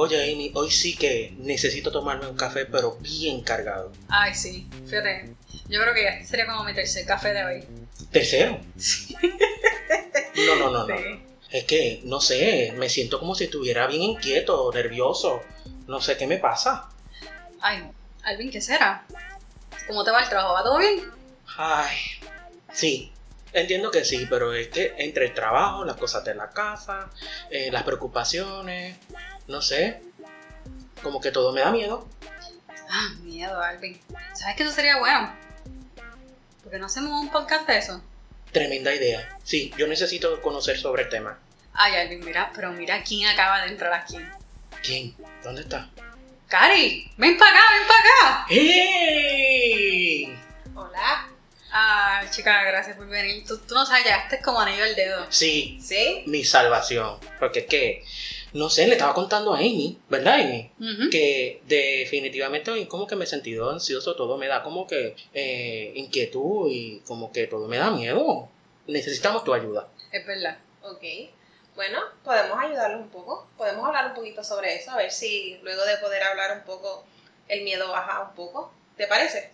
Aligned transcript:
Oye, 0.00 0.32
Amy, 0.32 0.52
hoy 0.54 0.70
sí 0.70 0.94
que 0.94 1.34
necesito 1.38 1.90
tomarme 1.90 2.28
un 2.28 2.36
café, 2.36 2.66
pero 2.66 2.98
bien 3.00 3.40
cargado. 3.40 3.90
Ay, 4.08 4.32
sí, 4.32 4.68
fíjate. 4.86 5.34
Yo 5.68 5.80
creo 5.80 5.92
que 5.92 6.04
ya 6.04 6.24
sería 6.24 6.46
como 6.46 6.62
mi 6.62 6.72
tercer 6.72 7.04
café 7.04 7.32
de 7.32 7.44
hoy. 7.44 7.64
¿Tercero? 8.12 8.60
No, 10.46 10.54
no, 10.54 10.70
no, 10.70 10.86
no. 10.86 10.94
Es 11.50 11.64
que, 11.64 12.00
no 12.04 12.20
sé, 12.20 12.72
me 12.76 12.88
siento 12.88 13.18
como 13.18 13.34
si 13.34 13.44
estuviera 13.44 13.88
bien 13.88 14.02
inquieto, 14.02 14.70
nervioso. 14.72 15.42
No 15.88 16.00
sé 16.00 16.16
qué 16.16 16.28
me 16.28 16.38
pasa. 16.38 16.88
Ay, 17.60 17.90
Alvin, 18.22 18.52
¿qué 18.52 18.60
será? 18.60 19.04
¿Cómo 19.88 20.04
te 20.04 20.12
va 20.12 20.22
el 20.22 20.28
trabajo? 20.28 20.54
¿Va 20.54 20.62
todo 20.62 20.78
bien? 20.78 21.10
Ay, 21.56 21.96
sí, 22.72 23.10
entiendo 23.52 23.90
que 23.90 24.04
sí, 24.04 24.28
pero 24.30 24.54
es 24.54 24.68
que 24.68 24.94
entre 24.98 25.24
el 25.24 25.34
trabajo, 25.34 25.84
las 25.84 25.96
cosas 25.96 26.24
de 26.24 26.36
la 26.36 26.50
casa, 26.50 27.10
eh, 27.50 27.70
las 27.72 27.82
preocupaciones, 27.82 28.96
no 29.48 29.62
sé, 29.62 30.00
como 31.02 31.20
que 31.20 31.32
todo 31.32 31.52
me 31.52 31.60
da 31.62 31.70
miedo. 31.70 32.06
Ah, 32.90 33.08
miedo, 33.22 33.60
Alvin. 33.60 34.00
¿Sabes 34.34 34.56
que 34.56 34.62
eso 34.62 34.72
sería 34.72 34.98
bueno? 34.98 35.34
¿Por 36.62 36.72
qué 36.72 36.78
no 36.78 36.86
hacemos 36.86 37.20
un 37.20 37.30
podcast 37.30 37.66
de 37.66 37.78
eso? 37.78 38.02
Tremenda 38.52 38.94
idea. 38.94 39.36
Sí, 39.42 39.72
yo 39.76 39.86
necesito 39.86 40.40
conocer 40.40 40.78
sobre 40.78 41.04
el 41.04 41.08
tema. 41.08 41.38
Ay, 41.74 41.96
Alvin, 41.96 42.24
mira, 42.24 42.50
pero 42.54 42.72
mira 42.72 43.02
quién 43.02 43.28
acaba 43.28 43.62
de 43.62 43.68
entrar 43.68 43.92
aquí. 43.92 44.18
¿Quién? 44.82 45.14
¿Dónde 45.42 45.62
está? 45.62 45.88
Cari, 46.48 47.10
ven 47.16 47.36
para 47.36 47.50
acá, 47.50 47.60
ven 47.78 47.88
para 47.88 48.00
acá. 48.00 48.46
¡Hey! 48.48 50.38
Hola. 50.74 51.28
Ah, 51.70 52.22
chica, 52.30 52.64
gracias 52.64 52.96
por 52.96 53.06
venir. 53.06 53.46
Tú, 53.46 53.58
tú 53.58 53.74
no 53.74 53.84
sabes, 53.84 54.04
llegaste 54.04 54.40
como 54.40 54.60
anillo 54.60 54.82
al 54.84 54.94
dedo. 54.96 55.26
Sí, 55.30 55.78
¿Sí? 55.82 56.22
mi 56.26 56.44
salvación. 56.44 57.18
Porque 57.38 57.60
es 57.60 57.66
que, 57.66 58.04
no 58.52 58.70
sé, 58.70 58.86
le 58.86 58.92
estaba 58.94 59.14
contando 59.14 59.54
a 59.54 59.58
Amy, 59.58 59.98
¿verdad, 60.08 60.34
Amy? 60.34 60.70
Que 61.10 61.60
definitivamente 61.66 62.70
hoy 62.70 62.86
como 62.86 63.06
que 63.06 63.16
me 63.16 63.24
he 63.24 63.26
sentido 63.26 63.70
ansioso, 63.70 64.16
todo 64.16 64.38
me 64.38 64.46
da 64.46 64.62
como 64.62 64.86
que 64.86 65.14
eh, 65.34 65.92
inquietud 65.94 66.70
y 66.70 67.00
como 67.00 67.32
que 67.32 67.46
todo 67.46 67.68
me 67.68 67.78
da 67.78 67.90
miedo. 67.90 68.48
Necesitamos 68.86 69.44
tu 69.44 69.52
ayuda. 69.52 69.88
Es 70.12 70.26
verdad. 70.26 70.58
Ok. 70.82 71.02
Bueno, 71.74 72.00
podemos 72.24 72.58
ayudarlos 72.58 73.02
un 73.02 73.10
poco. 73.10 73.46
Podemos 73.56 73.86
hablar 73.86 74.06
un 74.08 74.14
poquito 74.14 74.42
sobre 74.42 74.74
eso, 74.74 74.90
a 74.90 74.96
ver 74.96 75.12
si 75.12 75.58
luego 75.62 75.84
de 75.84 75.96
poder 75.98 76.22
hablar 76.22 76.56
un 76.56 76.64
poco, 76.64 77.04
el 77.48 77.62
miedo 77.62 77.90
baja 77.90 78.22
un 78.22 78.34
poco. 78.34 78.72
¿Te 78.96 79.06
parece? 79.06 79.50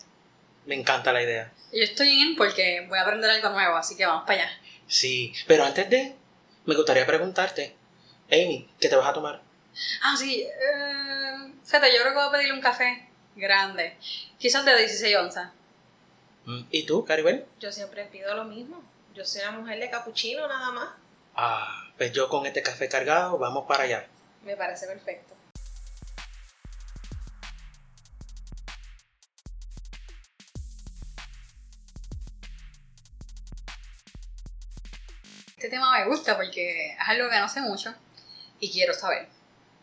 Me 0.64 0.74
encanta 0.74 1.12
la 1.12 1.22
idea. 1.22 1.52
Yo 1.72 1.82
estoy 1.82 2.08
en 2.22 2.36
porque 2.36 2.86
voy 2.88 2.98
a 2.98 3.02
aprender 3.02 3.28
algo 3.28 3.50
nuevo, 3.50 3.76
así 3.76 3.96
que 3.96 4.06
vamos 4.06 4.24
para 4.26 4.44
allá. 4.44 4.50
Sí, 4.86 5.32
pero 5.46 5.64
antes 5.64 5.90
de, 5.90 6.14
me 6.64 6.74
gustaría 6.74 7.04
preguntarte, 7.04 7.74
Amy, 8.30 8.68
¿qué 8.80 8.88
te 8.88 8.96
vas 8.96 9.08
a 9.08 9.12
tomar? 9.12 9.40
Ah, 10.02 10.16
sí. 10.16 10.42
Eh, 10.42 11.52
fíjate, 11.64 11.92
yo 11.92 12.00
creo 12.00 12.12
que 12.12 12.18
voy 12.18 12.28
a 12.28 12.32
pedirle 12.32 12.54
un 12.54 12.60
café 12.60 13.08
grande. 13.36 13.96
Quizás 14.38 14.64
de 14.64 14.76
16 14.76 15.16
onzas. 15.16 15.52
Mm, 16.46 16.62
¿Y 16.70 16.86
tú, 16.86 17.04
Caribel? 17.04 17.44
Yo 17.60 17.70
siempre 17.70 18.04
pido 18.06 18.34
lo 18.34 18.44
mismo. 18.44 18.82
Yo 19.14 19.24
soy 19.24 19.42
una 19.42 19.52
mujer 19.52 19.78
de 19.78 19.90
capuchino 19.90 20.48
nada 20.48 20.70
más. 20.72 20.88
Ah, 21.36 21.84
pues 21.96 22.12
yo 22.12 22.28
con 22.28 22.46
este 22.46 22.62
café 22.62 22.88
cargado, 22.88 23.38
vamos 23.38 23.66
para 23.66 23.84
allá. 23.84 24.06
Me 24.42 24.56
parece 24.56 24.86
perfecto. 24.86 25.34
Este 35.56 35.68
tema 35.68 35.98
me 35.98 36.04
gusta 36.06 36.36
porque 36.36 36.92
es 36.92 37.08
algo 37.08 37.30
que 37.30 37.38
no 37.38 37.48
sé 37.48 37.60
mucho 37.62 37.94
y 38.60 38.70
quiero 38.72 38.94
saber. 38.94 39.28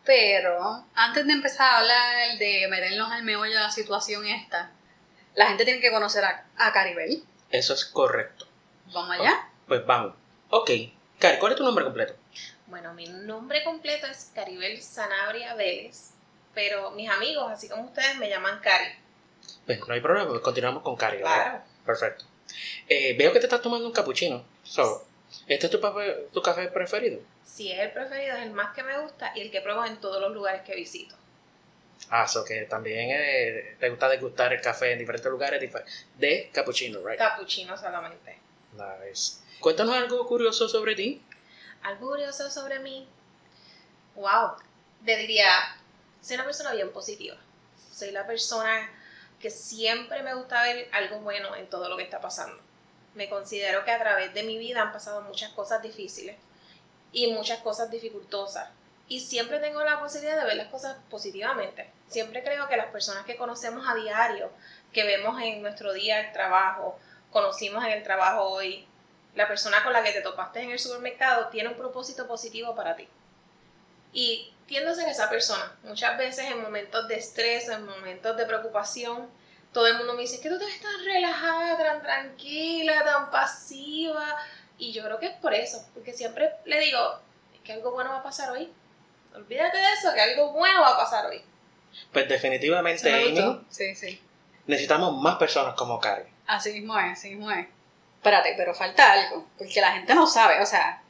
Pero 0.04 0.84
antes 0.94 1.26
de 1.26 1.32
empezar 1.32 1.74
a 1.74 1.78
hablar 1.78 2.38
de 2.38 2.66
meternos 2.68 3.10
al 3.12 3.22
meollo 3.22 3.54
de 3.54 3.60
la 3.60 3.70
situación 3.70 4.26
esta, 4.26 4.70
la 5.34 5.46
gente 5.46 5.64
tiene 5.64 5.80
que 5.80 5.90
conocer 5.92 6.24
a, 6.24 6.46
a 6.56 6.72
Caribel. 6.72 7.22
Eso 7.50 7.74
es 7.74 7.84
correcto. 7.84 8.46
Vamos 8.92 9.10
allá. 9.18 9.48
Pues 9.68 9.86
vamos. 9.86 10.14
Ok, 10.50 10.70
Cari, 11.18 11.38
¿cuál 11.38 11.52
es 11.52 11.58
tu 11.58 11.64
nombre 11.64 11.84
completo? 11.84 12.14
Bueno, 12.66 12.92
mi 12.94 13.06
nombre 13.06 13.62
completo 13.64 14.06
es 14.06 14.32
Caribel 14.34 14.82
Sanabria 14.82 15.54
Vélez, 15.54 16.10
pero 16.54 16.90
mis 16.90 17.08
amigos, 17.08 17.50
así 17.50 17.68
como 17.68 17.84
ustedes, 17.84 18.16
me 18.16 18.28
llaman 18.28 18.60
Cari. 18.60 18.92
Pues 19.66 19.80
no 19.86 19.94
hay 19.94 20.00
problema, 20.00 20.28
pues 20.28 20.40
continuamos 20.40 20.82
con 20.82 20.96
Cari. 20.96 21.18
¿verdad? 21.18 21.34
Claro. 21.34 21.62
Perfecto. 21.86 22.24
Eh, 22.88 23.16
veo 23.16 23.32
que 23.32 23.38
te 23.38 23.46
estás 23.46 23.62
tomando 23.62 23.86
un 23.86 23.92
cappuccino. 23.92 24.44
So, 24.64 25.06
¿Este 25.46 25.66
es 25.66 25.72
tu, 25.72 25.80
tu 26.32 26.42
café 26.42 26.68
preferido? 26.68 27.20
Si 27.44 27.70
es 27.70 27.78
el 27.80 27.92
preferido, 27.92 28.36
es 28.36 28.42
el 28.42 28.52
más 28.52 28.74
que 28.74 28.82
me 28.82 28.98
gusta 28.98 29.32
y 29.34 29.40
el 29.40 29.50
que 29.50 29.60
pruebo 29.60 29.84
en 29.84 30.00
todos 30.00 30.20
los 30.20 30.32
lugares 30.32 30.62
que 30.62 30.74
visito. 30.74 31.16
Ah, 32.10 32.26
so 32.26 32.44
que 32.44 32.62
también 32.62 33.10
eh, 33.10 33.76
te 33.78 33.88
gusta 33.88 34.08
degustar 34.08 34.52
el 34.52 34.60
café 34.60 34.92
en 34.92 34.98
diferentes 34.98 35.30
lugares 35.30 35.72
de 36.18 36.50
cappuccino, 36.52 37.00
right? 37.06 37.18
Capuchino 37.18 37.76
solamente. 37.76 38.38
Nice. 38.72 39.38
Cuéntanos 39.60 39.94
algo 39.94 40.26
curioso 40.26 40.68
sobre 40.68 40.94
ti. 40.94 41.22
Algo 41.82 42.08
curioso 42.08 42.50
sobre 42.50 42.78
mí. 42.80 43.06
Wow. 44.14 44.56
Te 45.04 45.16
diría, 45.16 45.48
soy 46.20 46.36
una 46.36 46.44
persona 46.44 46.72
bien 46.72 46.92
positiva. 46.92 47.36
Soy 47.92 48.10
la 48.10 48.26
persona 48.26 48.90
que 49.40 49.50
siempre 49.50 50.22
me 50.22 50.34
gusta 50.34 50.62
ver 50.62 50.88
algo 50.92 51.20
bueno 51.20 51.54
en 51.56 51.68
todo 51.68 51.88
lo 51.88 51.96
que 51.96 52.04
está 52.04 52.20
pasando. 52.20 52.60
Me 53.14 53.28
considero 53.28 53.84
que 53.84 53.90
a 53.90 53.98
través 53.98 54.32
de 54.34 54.42
mi 54.42 54.58
vida 54.58 54.82
han 54.82 54.92
pasado 54.92 55.22
muchas 55.22 55.50
cosas 55.52 55.82
difíciles 55.82 56.36
y 57.12 57.32
muchas 57.32 57.60
cosas 57.60 57.90
dificultosas. 57.90 58.70
Y 59.08 59.20
siempre 59.20 59.58
tengo 59.58 59.82
la 59.84 60.00
posibilidad 60.00 60.38
de 60.38 60.46
ver 60.46 60.56
las 60.56 60.68
cosas 60.68 60.96
positivamente. 61.10 61.90
Siempre 62.08 62.42
creo 62.42 62.68
que 62.68 62.76
las 62.76 62.86
personas 62.86 63.24
que 63.26 63.36
conocemos 63.36 63.86
a 63.86 63.94
diario, 63.94 64.50
que 64.92 65.04
vemos 65.04 65.40
en 65.42 65.60
nuestro 65.60 65.92
día 65.92 66.20
el 66.20 66.32
trabajo, 66.32 66.98
conocimos 67.30 67.84
en 67.84 67.92
el 67.92 68.02
trabajo 68.02 68.44
hoy, 68.44 68.86
la 69.34 69.48
persona 69.48 69.82
con 69.82 69.92
la 69.92 70.02
que 70.02 70.12
te 70.12 70.20
topaste 70.20 70.60
en 70.60 70.70
el 70.70 70.78
supermercado 70.78 71.48
tiene 71.48 71.70
un 71.70 71.76
propósito 71.76 72.26
positivo 72.26 72.74
para 72.74 72.96
ti. 72.96 73.08
Y 74.12 74.52
tiendo 74.66 74.90
a 74.90 74.94
ser 74.94 75.08
esa 75.08 75.28
persona. 75.28 75.76
Muchas 75.82 76.16
veces 76.18 76.46
en 76.50 76.62
momentos 76.62 77.08
de 77.08 77.16
estrés, 77.16 77.68
en 77.68 77.84
momentos 77.84 78.36
de 78.36 78.46
preocupación, 78.46 79.28
todo 79.72 79.86
el 79.86 79.96
mundo 79.96 80.14
me 80.14 80.22
dice 80.22 80.40
que 80.40 80.48
tú 80.48 80.58
te 80.58 80.64
ves 80.66 80.80
tan 80.80 81.04
relajada, 81.04 81.76
tan 81.78 82.02
tranquila, 82.02 83.04
tan 83.04 83.30
pasiva. 83.30 84.36
Y 84.78 84.92
yo 84.92 85.04
creo 85.04 85.18
que 85.18 85.26
es 85.26 85.36
por 85.36 85.54
eso, 85.54 85.86
porque 85.94 86.12
siempre 86.12 86.50
le 86.64 86.80
digo, 86.80 86.98
es 87.54 87.60
que 87.60 87.72
algo 87.72 87.92
bueno 87.92 88.10
va 88.10 88.18
a 88.18 88.22
pasar 88.22 88.50
hoy. 88.50 88.72
Olvídate 89.34 89.78
de 89.78 89.92
eso, 89.94 90.12
que 90.12 90.20
algo 90.20 90.52
bueno 90.52 90.80
va 90.80 90.90
a 90.94 90.96
pasar 90.98 91.26
hoy. 91.26 91.42
Pues 92.12 92.28
definitivamente, 92.28 93.02
¿Se 93.02 93.10
me 93.12 93.22
Amy, 93.22 93.30
gustó? 93.32 93.64
Sí, 93.70 93.94
sí. 93.94 94.20
necesitamos 94.66 95.20
más 95.20 95.36
personas 95.36 95.74
como 95.74 96.00
Cari. 96.00 96.24
Así 96.46 96.72
mismo 96.72 96.98
es, 96.98 97.12
así 97.12 97.30
mismo 97.34 97.50
es. 97.50 97.66
Espérate, 98.16 98.54
pero 98.56 98.74
falta 98.74 99.12
algo, 99.12 99.46
porque 99.58 99.80
la 99.80 99.92
gente 99.92 100.14
no 100.14 100.26
sabe, 100.26 100.60
o 100.60 100.66
sea, 100.66 101.02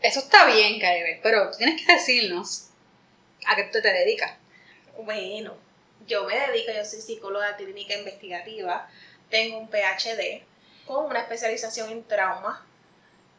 eso 0.00 0.20
está 0.20 0.46
bien, 0.46 0.80
Caribel, 0.80 1.20
pero 1.22 1.50
tienes 1.56 1.84
que 1.84 1.92
decirnos 1.92 2.68
a 3.46 3.56
qué 3.56 3.64
tú 3.64 3.80
te 3.80 3.92
dedicas. 3.92 4.32
Bueno, 5.02 5.54
yo 6.08 6.24
me 6.24 6.34
dedico, 6.34 6.72
yo 6.72 6.84
soy 6.84 7.00
psicóloga 7.00 7.56
clínica 7.56 7.94
investigativa, 7.94 8.88
tengo 9.30 9.58
un 9.58 9.68
PhD 9.68 10.42
con 10.86 11.04
una 11.04 11.20
especialización 11.20 11.90
en 11.90 12.02
trauma. 12.04 12.64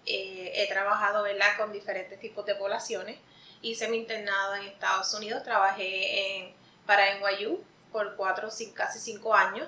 Eh, 0.06 0.52
he 0.56 0.68
trabajado 0.68 1.24
¿verdad? 1.24 1.57
con 1.57 1.74
diferentes 1.74 2.19
tipos 2.19 2.46
de 2.46 2.56
poblaciones. 2.56 3.18
Hice 3.62 3.90
mi 3.90 3.97
internado 3.97 4.56
en 4.56 4.68
Estados 4.68 5.13
Unidos, 5.13 5.44
trabajé 5.44 6.38
en, 6.38 6.53
para 6.85 7.16
NYU 7.18 7.62
por 7.91 8.16
cuatro, 8.16 8.50
casi 8.74 9.00
cinco 9.00 9.34
años. 9.34 9.68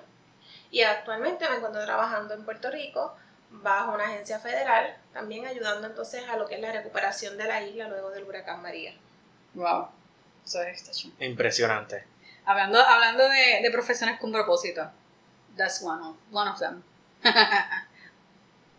Y 0.70 0.84
actualmente 0.84 1.50
me 1.50 1.58
encuentro 1.58 1.84
trabajando 1.84 2.34
en 2.34 2.46
Puerto 2.46 2.72
Rico 2.72 3.14
bajo 3.50 3.94
una 3.94 4.06
agencia 4.06 4.40
federal, 4.40 4.96
también 5.12 5.46
ayudando 5.46 5.88
entonces 5.88 6.24
a 6.30 6.38
lo 6.38 6.48
que 6.48 6.56
es 6.56 6.62
la 6.62 6.72
recuperación 6.72 7.38
de 7.38 7.46
la 7.46 7.62
isla 7.62 7.90
luego 7.90 8.12
del 8.12 8.24
huracán 8.24 8.62
María. 8.62 8.94
Wow, 9.56 9.90
eso 10.46 10.62
es 10.62 10.78
está 10.78 10.92
chulo. 10.94 11.14
Impresionante. 11.20 12.06
Hablando, 12.46 12.80
hablando 12.82 13.28
de, 13.30 13.60
de 13.62 13.72
profesiones 13.72 14.20
con 14.20 14.32
propósito, 14.32 14.90
that's 15.56 15.82
one 15.82 16.02
of, 16.02 16.16
one 16.32 16.50
of 16.50 16.60
them. 16.60 16.82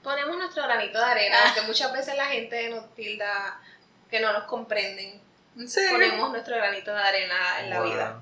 ponemos 0.02 0.36
nuestro 0.36 0.64
granito 0.64 0.98
de 0.98 1.04
arena, 1.04 1.36
aunque 1.46 1.62
muchas 1.62 1.92
veces 1.92 2.16
la 2.16 2.26
gente 2.26 2.68
nos 2.70 2.92
tilda 2.94 3.60
que 4.10 4.20
no 4.20 4.32
nos 4.32 4.44
comprenden. 4.44 5.20
¿En 5.56 5.68
serio? 5.68 5.92
Ponemos 5.92 6.30
nuestro 6.30 6.56
granito 6.56 6.92
de 6.92 7.00
arena 7.02 7.60
en 7.60 7.70
la 7.70 7.80
Wow. 7.80 7.88
vida. 7.90 8.20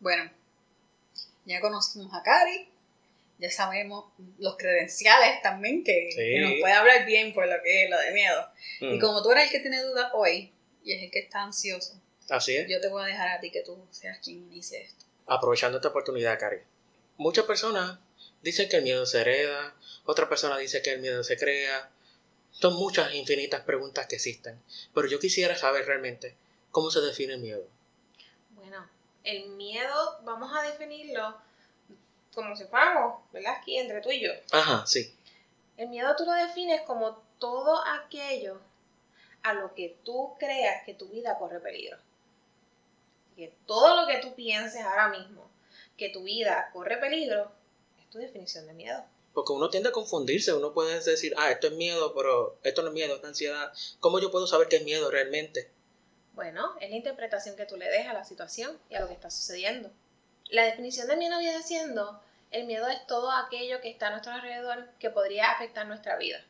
Bueno, 0.00 0.30
ya 1.44 1.60
conocimos 1.60 2.12
a 2.14 2.22
Cari, 2.22 2.68
ya 3.38 3.50
sabemos 3.50 4.06
los 4.38 4.56
credenciales 4.56 5.42
también, 5.42 5.84
que, 5.84 6.08
Sí. 6.10 6.16
que 6.16 6.40
nos 6.40 6.52
puede 6.60 6.72
hablar 6.72 7.04
bien 7.06 7.34
por 7.34 7.46
lo 7.46 7.62
que 7.62 7.84
es 7.84 7.90
lo 7.90 7.98
de 7.98 8.12
miedo. 8.12 8.48
Y 8.80 8.96
Mm, 8.96 9.00
como 9.00 9.22
tú 9.22 9.30
eres 9.32 9.44
el 9.46 9.50
que 9.50 9.60
tiene 9.60 9.82
dudas 9.82 10.10
hoy, 10.14 10.52
y 10.84 10.92
es 10.92 11.02
el 11.02 11.10
que 11.10 11.18
está 11.20 11.42
ansioso, 11.42 12.00
Así 12.30 12.56
es. 12.56 12.68
yo 12.68 12.80
te 12.80 12.88
voy 12.88 13.02
a 13.02 13.06
dejar 13.06 13.28
a 13.28 13.40
ti 13.40 13.50
que 13.50 13.60
tú 13.62 13.78
seas 13.90 14.18
quien 14.18 14.38
inicie 14.38 14.82
esto. 14.82 15.04
Aprovechando 15.26 15.78
esta 15.78 15.88
oportunidad, 15.88 16.38
Cari. 16.38 16.58
Muchas 17.16 17.44
personas 17.44 17.98
Dicen 18.42 18.68
que 18.68 18.76
el 18.76 18.82
miedo 18.84 19.06
se 19.06 19.20
hereda, 19.22 19.74
otra 20.04 20.28
persona 20.28 20.56
dice 20.56 20.80
que 20.80 20.92
el 20.92 21.00
miedo 21.00 21.24
se 21.24 21.36
crea. 21.36 21.90
Son 22.52 22.74
muchas 22.74 23.12
infinitas 23.14 23.62
preguntas 23.62 24.06
que 24.06 24.16
existen, 24.16 24.62
pero 24.94 25.08
yo 25.08 25.18
quisiera 25.18 25.56
saber 25.56 25.84
realmente 25.86 26.36
cómo 26.70 26.90
se 26.92 27.00
define 27.00 27.32
el 27.34 27.40
miedo. 27.40 27.66
Bueno, 28.50 28.88
el 29.24 29.48
miedo 29.48 30.20
vamos 30.22 30.52
a 30.56 30.62
definirlo 30.62 31.36
como 32.36 32.54
si 32.54 32.64
fuéramos, 32.64 33.20
¿verdad? 33.32 33.56
Aquí 33.58 33.76
entre 33.76 34.00
tú 34.00 34.12
y 34.12 34.20
yo. 34.20 34.30
Ajá, 34.52 34.86
sí. 34.86 35.12
El 35.76 35.88
miedo 35.88 36.14
tú 36.16 36.24
lo 36.24 36.32
defines 36.32 36.82
como 36.82 37.16
todo 37.40 37.84
aquello 37.84 38.60
a 39.42 39.54
lo 39.54 39.74
que 39.74 39.98
tú 40.04 40.34
creas 40.38 40.84
que 40.84 40.94
tu 40.94 41.08
vida 41.08 41.36
corre 41.38 41.58
peligro. 41.58 41.98
Que 43.34 43.52
todo 43.66 44.00
lo 44.00 44.06
que 44.06 44.18
tú 44.18 44.34
pienses 44.34 44.82
ahora 44.82 45.08
mismo 45.08 45.50
que 45.96 46.10
tu 46.10 46.22
vida 46.24 46.70
corre 46.72 46.98
peligro 46.98 47.50
es 47.98 48.10
tu 48.10 48.18
definición 48.18 48.66
de 48.66 48.74
miedo. 48.74 49.04
Porque 49.32 49.52
uno 49.52 49.68
tiende 49.68 49.90
a 49.90 49.92
confundirse, 49.92 50.52
uno 50.54 50.72
puede 50.72 51.00
decir, 51.00 51.34
ah, 51.36 51.50
esto 51.50 51.66
es 51.66 51.74
miedo, 51.74 52.14
pero 52.14 52.58
esto 52.62 52.82
no 52.82 52.88
es 52.88 52.94
miedo, 52.94 53.16
es 53.16 53.24
ansiedad. 53.24 53.72
¿Cómo 54.00 54.18
yo 54.18 54.30
puedo 54.30 54.46
saber 54.46 54.68
qué 54.68 54.76
es 54.76 54.84
miedo 54.84 55.10
realmente? 55.10 55.70
Bueno, 56.34 56.74
es 56.80 56.90
la 56.90 56.96
interpretación 56.96 57.56
que 57.56 57.66
tú 57.66 57.76
le 57.76 57.88
des 57.88 58.06
a 58.06 58.12
la 58.12 58.24
situación 58.24 58.78
y 58.90 58.94
a 58.94 59.00
lo 59.00 59.08
que 59.08 59.14
está 59.14 59.30
sucediendo. 59.30 59.90
La 60.50 60.64
definición 60.64 61.08
de 61.08 61.16
miedo 61.16 61.38
viene 61.38 61.62
siendo, 61.62 62.20
el 62.50 62.66
miedo 62.66 62.86
es 62.88 63.06
todo 63.06 63.30
aquello 63.30 63.80
que 63.80 63.90
está 63.90 64.08
a 64.08 64.10
nuestro 64.10 64.32
alrededor 64.32 64.88
que 64.98 65.10
podría 65.10 65.50
afectar 65.50 65.86
nuestra 65.86 66.16
vida. 66.16 66.42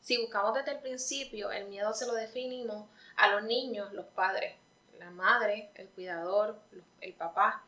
Si 0.00 0.18
buscamos 0.18 0.54
desde 0.54 0.72
el 0.72 0.80
principio, 0.80 1.50
el 1.50 1.66
miedo 1.68 1.92
se 1.94 2.06
lo 2.06 2.14
definimos 2.14 2.88
a 3.16 3.28
los 3.28 3.42
niños, 3.44 3.92
los 3.92 4.06
padres, 4.06 4.54
la 4.98 5.10
madre, 5.10 5.70
el 5.74 5.88
cuidador, 5.88 6.58
el 7.00 7.14
papá. 7.14 7.64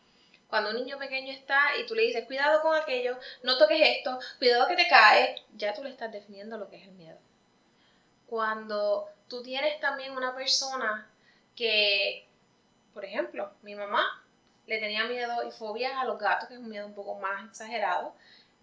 Cuando 0.49 0.71
un 0.71 0.77
niño 0.77 0.99
pequeño 0.99 1.33
está 1.33 1.77
y 1.79 1.87
tú 1.87 1.95
le 1.95 2.03
dices, 2.03 2.27
cuidado 2.27 2.63
con 2.63 2.77
aquello, 2.77 3.19
no 3.43 3.59
toques 3.59 3.81
esto, 3.81 4.19
cuidado 4.39 4.69
que 4.69 4.77
te 4.77 4.89
cae, 4.89 5.43
ya 5.55 5.75
tú 5.75 5.83
le 5.83 5.91
estás 5.91 6.13
definiendo 6.13 6.59
lo 6.59 6.69
que 6.69 6.77
es 6.77 6.87
el 6.87 6.95
miedo. 6.95 7.19
Cuando 8.27 9.09
tú 9.29 9.43
tienes 9.43 9.81
también 9.81 10.13
una 10.13 10.35
persona 10.35 11.09
que, 11.55 12.27
por 12.93 13.05
ejemplo, 13.05 13.51
mi 13.63 13.75
mamá 13.75 14.26
le 14.67 14.79
tenía 14.79 15.05
miedo 15.05 15.47
y 15.47 15.51
fobia 15.51 16.01
a 16.01 16.05
los 16.05 16.19
gatos, 16.19 16.49
que 16.49 16.55
es 16.55 16.61
un 16.61 16.69
miedo 16.69 16.87
un 16.87 16.95
poco 16.95 17.15
más 17.17 17.49
exagerado, 17.49 18.15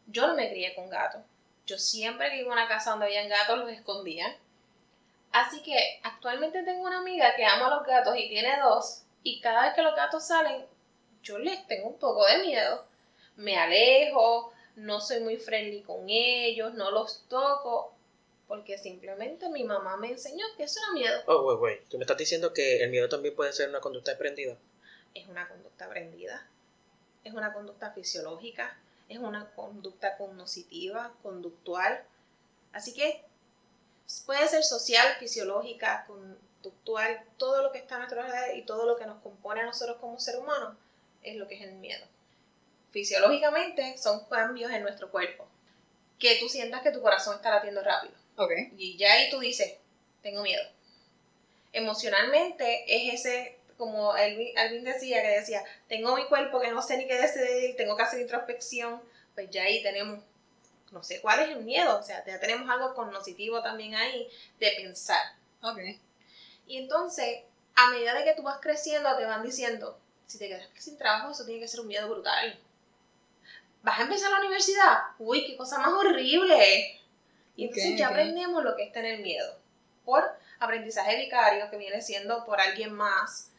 yo 0.08 0.28
no 0.28 0.36
me 0.36 0.50
crié 0.50 0.76
con 0.76 0.90
gatos. 0.90 1.22
Yo 1.66 1.78
siempre 1.78 2.30
que 2.30 2.42
iba 2.42 2.50
a 2.52 2.54
una 2.54 2.68
casa 2.68 2.92
donde 2.92 3.06
habían 3.06 3.30
gatos 3.30 3.60
los 3.60 3.70
escondía. 3.70 4.38
Así 5.32 5.64
que 5.64 6.00
actualmente 6.04 6.64
tengo 6.64 6.84
una 6.84 7.00
amiga 7.00 7.36
que 7.36 7.46
ama 7.46 7.68
a 7.68 7.76
los 7.78 7.88
gatos 7.88 8.16
y 8.18 8.30
tiene 8.30 8.60
dos, 8.62 9.04
y 9.24 9.40
cada 9.40 9.64
vez 9.64 9.74
que 9.74 9.82
los 9.82 9.96
gatos 9.96 10.28
salen, 10.28 10.66
yo 11.24 11.40
les 11.40 11.66
tengo 11.68 11.88
un 11.88 11.98
poco 11.98 12.26
de 12.26 12.40
miedo. 12.40 12.86
Me 13.38 13.58
alejo, 13.58 14.54
no 14.76 15.00
soy 15.00 15.22
muy 15.22 15.38
friendly 15.38 15.82
con 15.82 16.10
ellos, 16.10 16.74
no 16.74 16.92
los 16.92 17.26
toco, 17.30 17.96
porque 18.48 18.78
simplemente 18.78 19.50
mi 19.50 19.64
mamá 19.64 19.98
me 19.98 20.10
enseñó 20.10 20.46
que 20.58 20.64
eso 20.64 20.80
era 20.84 20.94
miedo. 20.94 21.22
Oh, 21.26 21.44
güey, 21.44 21.58
güey, 21.58 21.86
¿tú 21.86 21.98
me 21.98 22.04
estás 22.04 22.18
diciendo 22.18 22.54
que 22.54 22.84
el 22.84 22.92
miedo 22.92 23.10
también 23.10 23.36
puede 23.36 23.54
ser 23.54 23.70
una 23.70 23.80
conducta 23.80 24.12
aprendida? 24.12 24.58
Es 25.14 25.28
una 25.28 25.48
conducta 25.48 25.86
aprendida, 25.86 26.48
es 27.24 27.34
una 27.34 27.54
conducta 27.54 27.92
fisiológica, 27.92 28.78
es 29.10 29.20
una 29.20 29.50
conducta 29.52 30.18
cognitiva, 30.18 31.14
conductual. 31.22 32.04
Así 32.72 32.94
que 32.94 33.24
puede 34.26 34.48
ser 34.48 34.64
social, 34.64 35.16
fisiológica, 35.20 36.06
conductual, 36.08 37.24
todo 37.38 37.62
lo 37.62 37.72
que 37.72 37.80
está 37.80 37.96
a 37.96 38.00
nuestro 38.00 38.22
alrededor 38.22 38.58
y 38.58 38.64
todo 38.64 38.86
lo 38.86 38.98
que 38.98 39.06
nos 39.06 39.22
compone 39.22 39.62
a 39.62 39.66
nosotros 39.66 39.98
como 39.98 40.20
ser 40.20 40.40
humano 40.40 40.76
es 41.22 41.36
lo 41.36 41.48
que 41.48 41.56
es 41.56 41.62
el 41.62 41.74
miedo. 41.74 42.06
Fisiológicamente 42.92 43.98
son 43.98 44.26
cambios 44.26 44.72
en 44.72 44.84
nuestro 44.84 45.10
cuerpo. 45.10 45.48
Que 46.20 46.38
tú 46.40 46.48
sientas 46.48 46.82
que 46.82 46.92
tu 46.92 47.02
corazón 47.02 47.36
está 47.36 47.50
latiendo 47.50 47.82
rápido. 47.82 48.14
Okay. 48.36 48.74
Y 48.78 48.98
ya 48.98 49.14
ahí 49.14 49.30
tú 49.30 49.40
dices, 49.40 49.78
tengo 50.22 50.42
miedo. 50.42 50.64
Emocionalmente 51.72 52.84
es 52.88 53.16
ese, 53.16 53.58
como 53.78 54.12
Alvin 54.14 54.84
decía, 54.84 55.22
que 55.22 55.40
decía, 55.40 55.64
tengo 55.88 56.16
mi 56.16 56.26
cuerpo 56.26 56.60
que 56.60 56.72
no 56.72 56.82
sé 56.82 56.98
ni 56.98 57.08
qué 57.08 57.18
decidir, 57.18 57.76
tengo 57.76 57.96
que 57.96 58.04
hacer 58.04 58.22
introspección, 58.22 59.02
pues 59.36 59.50
ya 59.50 59.64
ahí 59.64 59.82
tenemos, 59.82 60.24
no 60.92 61.04
sé 61.04 61.22
cuál 61.22 61.40
es 61.42 61.50
el 61.50 61.64
miedo, 61.64 61.98
o 61.98 62.04
sea, 62.04 62.24
ya 62.26 62.40
tenemos 62.40 62.70
algo 62.70 62.94
cognoscitivo 62.94 63.62
también 63.62 63.96
ahí 63.96 64.30
de 64.60 64.72
pensar. 64.78 65.22
Ok. 65.62 65.80
Y 66.68 66.78
entonces, 66.78 67.42
a 67.76 67.90
medida 67.90 68.14
de 68.14 68.24
que 68.24 68.36
tú 68.36 68.44
vas 68.44 68.60
creciendo, 68.62 69.16
te 69.18 69.26
van 69.26 69.44
diciendo, 69.44 70.00
si 70.28 70.38
te 70.38 70.48
quedas 70.48 70.68
sin 70.78 70.98
trabajo, 70.98 71.32
eso 71.32 71.46
tiene 71.46 71.62
que 71.62 71.68
ser 71.68 71.82
un 71.82 71.88
miedo 71.88 72.10
brutal. 72.10 72.60
¿Vas 73.82 74.00
a 74.00 74.04
empezar 74.04 74.32
la 74.32 74.40
universidad? 74.40 75.00
Uy, 75.20 75.46
qué 75.46 75.58
cosa 75.58 75.78
más 75.80 75.94
horrible. 75.94 77.00
Y 77.56 77.66
entonces 77.66 77.98
ya 77.98 78.08
aprendemos 78.08 78.64
lo 78.64 78.76
que 78.76 78.84
es 78.84 78.94
tener 78.94 79.20
miedo. 79.20 79.58
Por 80.06 80.24
aprendizaje 80.60 81.18
vicario, 81.18 81.70
que 81.70 81.78
viene 81.78 82.02
siendo 82.02 82.46
por 82.46 82.62
alguien 82.62 82.94
más, 82.94 83.52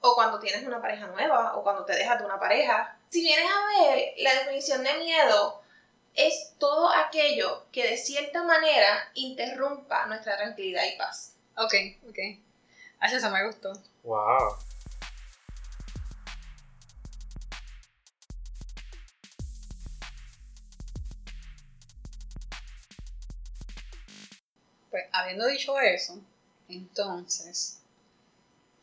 o 0.00 0.14
cuando 0.14 0.38
tienes 0.38 0.64
una 0.66 0.80
pareja 0.80 1.06
nueva, 1.08 1.56
o 1.56 1.62
cuando 1.62 1.84
te 1.84 1.94
dejas 1.94 2.18
de 2.18 2.24
una 2.24 2.38
pareja. 2.38 2.96
Si 3.10 3.20
vienes 3.22 3.50
a 3.50 3.82
ver, 3.82 4.14
la 4.18 4.34
definición 4.34 4.84
de 4.84 4.94
miedo 4.98 5.62
es 6.14 6.54
todo 6.58 6.90
aquello 6.90 7.64
que 7.72 7.88
de 7.88 7.96
cierta 7.96 8.42
manera 8.42 9.10
interrumpa 9.14 10.06
nuestra 10.06 10.36
tranquilidad 10.36 10.84
y 10.84 10.96
paz. 10.96 11.34
Ok, 11.56 11.74
ok. 12.08 12.18
Así 13.00 13.16
eso 13.16 13.30
me 13.30 13.46
gustó. 13.46 13.72
Wow. 14.02 14.56
Pues 24.90 25.04
habiendo 25.12 25.46
dicho 25.46 25.78
eso, 25.78 26.18
entonces, 26.68 27.80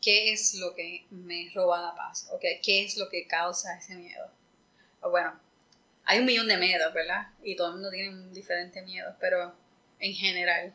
¿qué 0.06 0.30
es 0.30 0.54
lo 0.54 0.72
que 0.72 1.04
me 1.10 1.50
roba 1.52 1.82
la 1.82 1.96
paz? 1.96 2.28
¿Okay? 2.30 2.60
¿Qué 2.60 2.84
es 2.84 2.96
lo 2.96 3.08
que 3.08 3.26
causa 3.26 3.76
ese 3.76 3.96
miedo? 3.96 4.30
bueno, 5.02 5.38
hay 6.04 6.20
un 6.20 6.26
millón 6.26 6.48
de 6.48 6.56
miedos, 6.56 6.92
¿verdad? 6.92 7.28
Y 7.42 7.54
todo 7.56 7.68
el 7.68 7.74
mundo 7.74 7.90
tiene 7.90 8.10
un 8.10 8.32
diferente 8.32 8.82
miedo, 8.82 9.14
pero 9.20 9.52
en 10.00 10.14
general, 10.14 10.74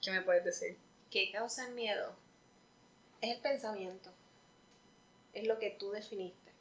¿qué 0.00 0.10
me 0.12 0.22
puedes 0.22 0.44
decir? 0.44 0.76
¿Qué 1.10 1.30
causa 1.32 1.66
el 1.66 1.74
miedo? 1.74 2.16
Es 3.20 3.36
el 3.36 3.40
pensamiento. 3.40 4.12
Es 5.32 5.46
lo 5.46 5.58
que 5.58 5.70
tú 5.70 5.90
definiste. 5.90 6.52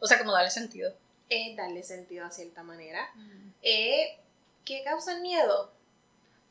O 0.00 0.06
sea, 0.06 0.18
como 0.18 0.32
darle 0.32 0.50
sentido. 0.50 0.94
Es 1.28 1.56
darle 1.56 1.82
sentido 1.82 2.24
a 2.26 2.30
cierta 2.30 2.62
manera. 2.62 3.10
Eh, 3.62 4.18
¿Qué 4.64 4.82
causa 4.84 5.16
el 5.16 5.22
miedo? 5.22 5.70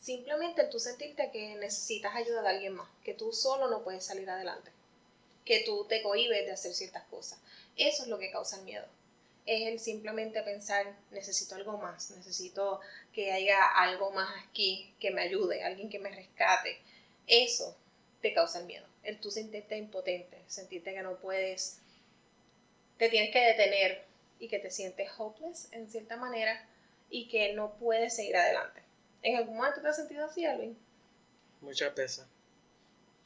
Simplemente 0.05 0.65
tú 0.65 0.79
sentirte 0.79 1.31
que 1.31 1.55
necesitas 1.55 2.15
ayuda 2.15 2.43
de 2.43 2.49
alguien 2.49 2.75
más, 2.75 2.87
que 3.03 3.15
tú 3.15 3.33
solo 3.33 3.67
no 3.71 3.83
puedes 3.83 4.05
salir 4.05 4.29
adelante, 4.29 4.69
que 5.43 5.61
tú 5.61 5.85
te 5.85 6.03
cohibes 6.03 6.45
de 6.45 6.51
hacer 6.51 6.75
ciertas 6.75 7.05
cosas. 7.05 7.39
Eso 7.75 8.03
es 8.03 8.09
lo 8.09 8.19
que 8.19 8.29
causa 8.29 8.57
el 8.57 8.65
miedo. 8.65 8.85
Es 9.47 9.65
el 9.65 9.79
simplemente 9.79 10.43
pensar, 10.43 10.95
necesito 11.09 11.55
algo 11.55 11.79
más, 11.79 12.11
necesito 12.11 12.81
que 13.13 13.31
haya 13.31 13.65
algo 13.65 14.11
más 14.11 14.29
aquí 14.47 14.93
que 14.99 15.09
me 15.09 15.23
ayude, 15.23 15.63
alguien 15.63 15.89
que 15.89 15.97
me 15.97 16.11
rescate. 16.11 16.77
Eso 17.25 17.75
te 18.21 18.31
causa 18.31 18.59
el 18.59 18.67
miedo. 18.67 18.85
El 19.01 19.19
tú 19.19 19.31
sentirte 19.31 19.75
impotente, 19.75 20.37
sentirte 20.45 20.93
que 20.93 21.01
no 21.01 21.17
puedes, 21.17 21.79
te 22.99 23.09
tienes 23.09 23.33
que 23.33 23.43
detener 23.43 24.05
y 24.39 24.49
que 24.49 24.59
te 24.59 24.69
sientes 24.69 25.09
hopeless 25.17 25.67
en 25.71 25.89
cierta 25.89 26.15
manera 26.15 26.63
y 27.09 27.27
que 27.27 27.53
no 27.53 27.73
puedes 27.79 28.15
seguir 28.15 28.37
adelante. 28.37 28.84
¿En 29.25 29.37
algún 29.37 29.57
momento 29.57 29.81
te 29.81 29.87
has 29.87 29.95
sentido 29.95 30.23
así, 30.23 30.45
Alvin? 30.45 30.77
Muchas 31.61 31.95
veces. 31.95 32.25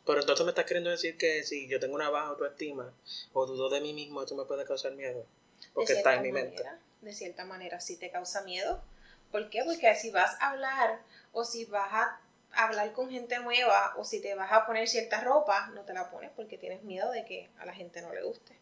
Pero 0.05 0.21
entonces 0.21 0.45
me 0.45 0.51
estás 0.51 0.63
queriendo 0.63 0.89
decir 0.89 1.17
que 1.17 1.43
si 1.43 1.67
yo 1.67 1.77
tengo 1.77 1.93
una 1.93 2.09
baja 2.09 2.29
autoestima 2.29 2.93
o 3.33 3.45
dudo 3.45 3.69
de 3.69 3.81
mí 3.81 3.91
mismo, 3.91 4.23
eso 4.23 4.33
me 4.33 4.45
puede 4.45 4.63
causar 4.63 4.93
miedo. 4.93 5.25
Porque 5.73 5.91
está 5.91 6.15
en 6.15 6.21
mi 6.21 6.31
mente. 6.31 6.63
De 7.01 7.13
cierta 7.13 7.43
manera 7.43 7.81
sí 7.81 7.97
te 7.97 8.11
causa 8.11 8.43
miedo. 8.43 8.81
¿Por 9.29 9.49
qué? 9.49 9.61
Porque 9.65 9.93
si 9.95 10.09
vas 10.09 10.37
a 10.39 10.51
hablar 10.51 11.01
o 11.33 11.43
si 11.43 11.65
vas 11.65 11.91
a 11.91 12.21
hablar 12.53 12.93
con 12.93 13.09
gente 13.09 13.37
nueva 13.39 13.93
o 13.97 14.05
si 14.05 14.21
te 14.21 14.35
vas 14.35 14.53
a 14.53 14.65
poner 14.65 14.87
cierta 14.87 15.19
ropa, 15.19 15.67
no 15.75 15.81
te 15.81 15.93
la 15.93 16.09
pones 16.09 16.31
porque 16.33 16.57
tienes 16.57 16.81
miedo 16.83 17.11
de 17.11 17.25
que 17.25 17.49
a 17.59 17.65
la 17.65 17.73
gente 17.73 18.01
no 18.01 18.13
le 18.13 18.23
guste. 18.23 18.55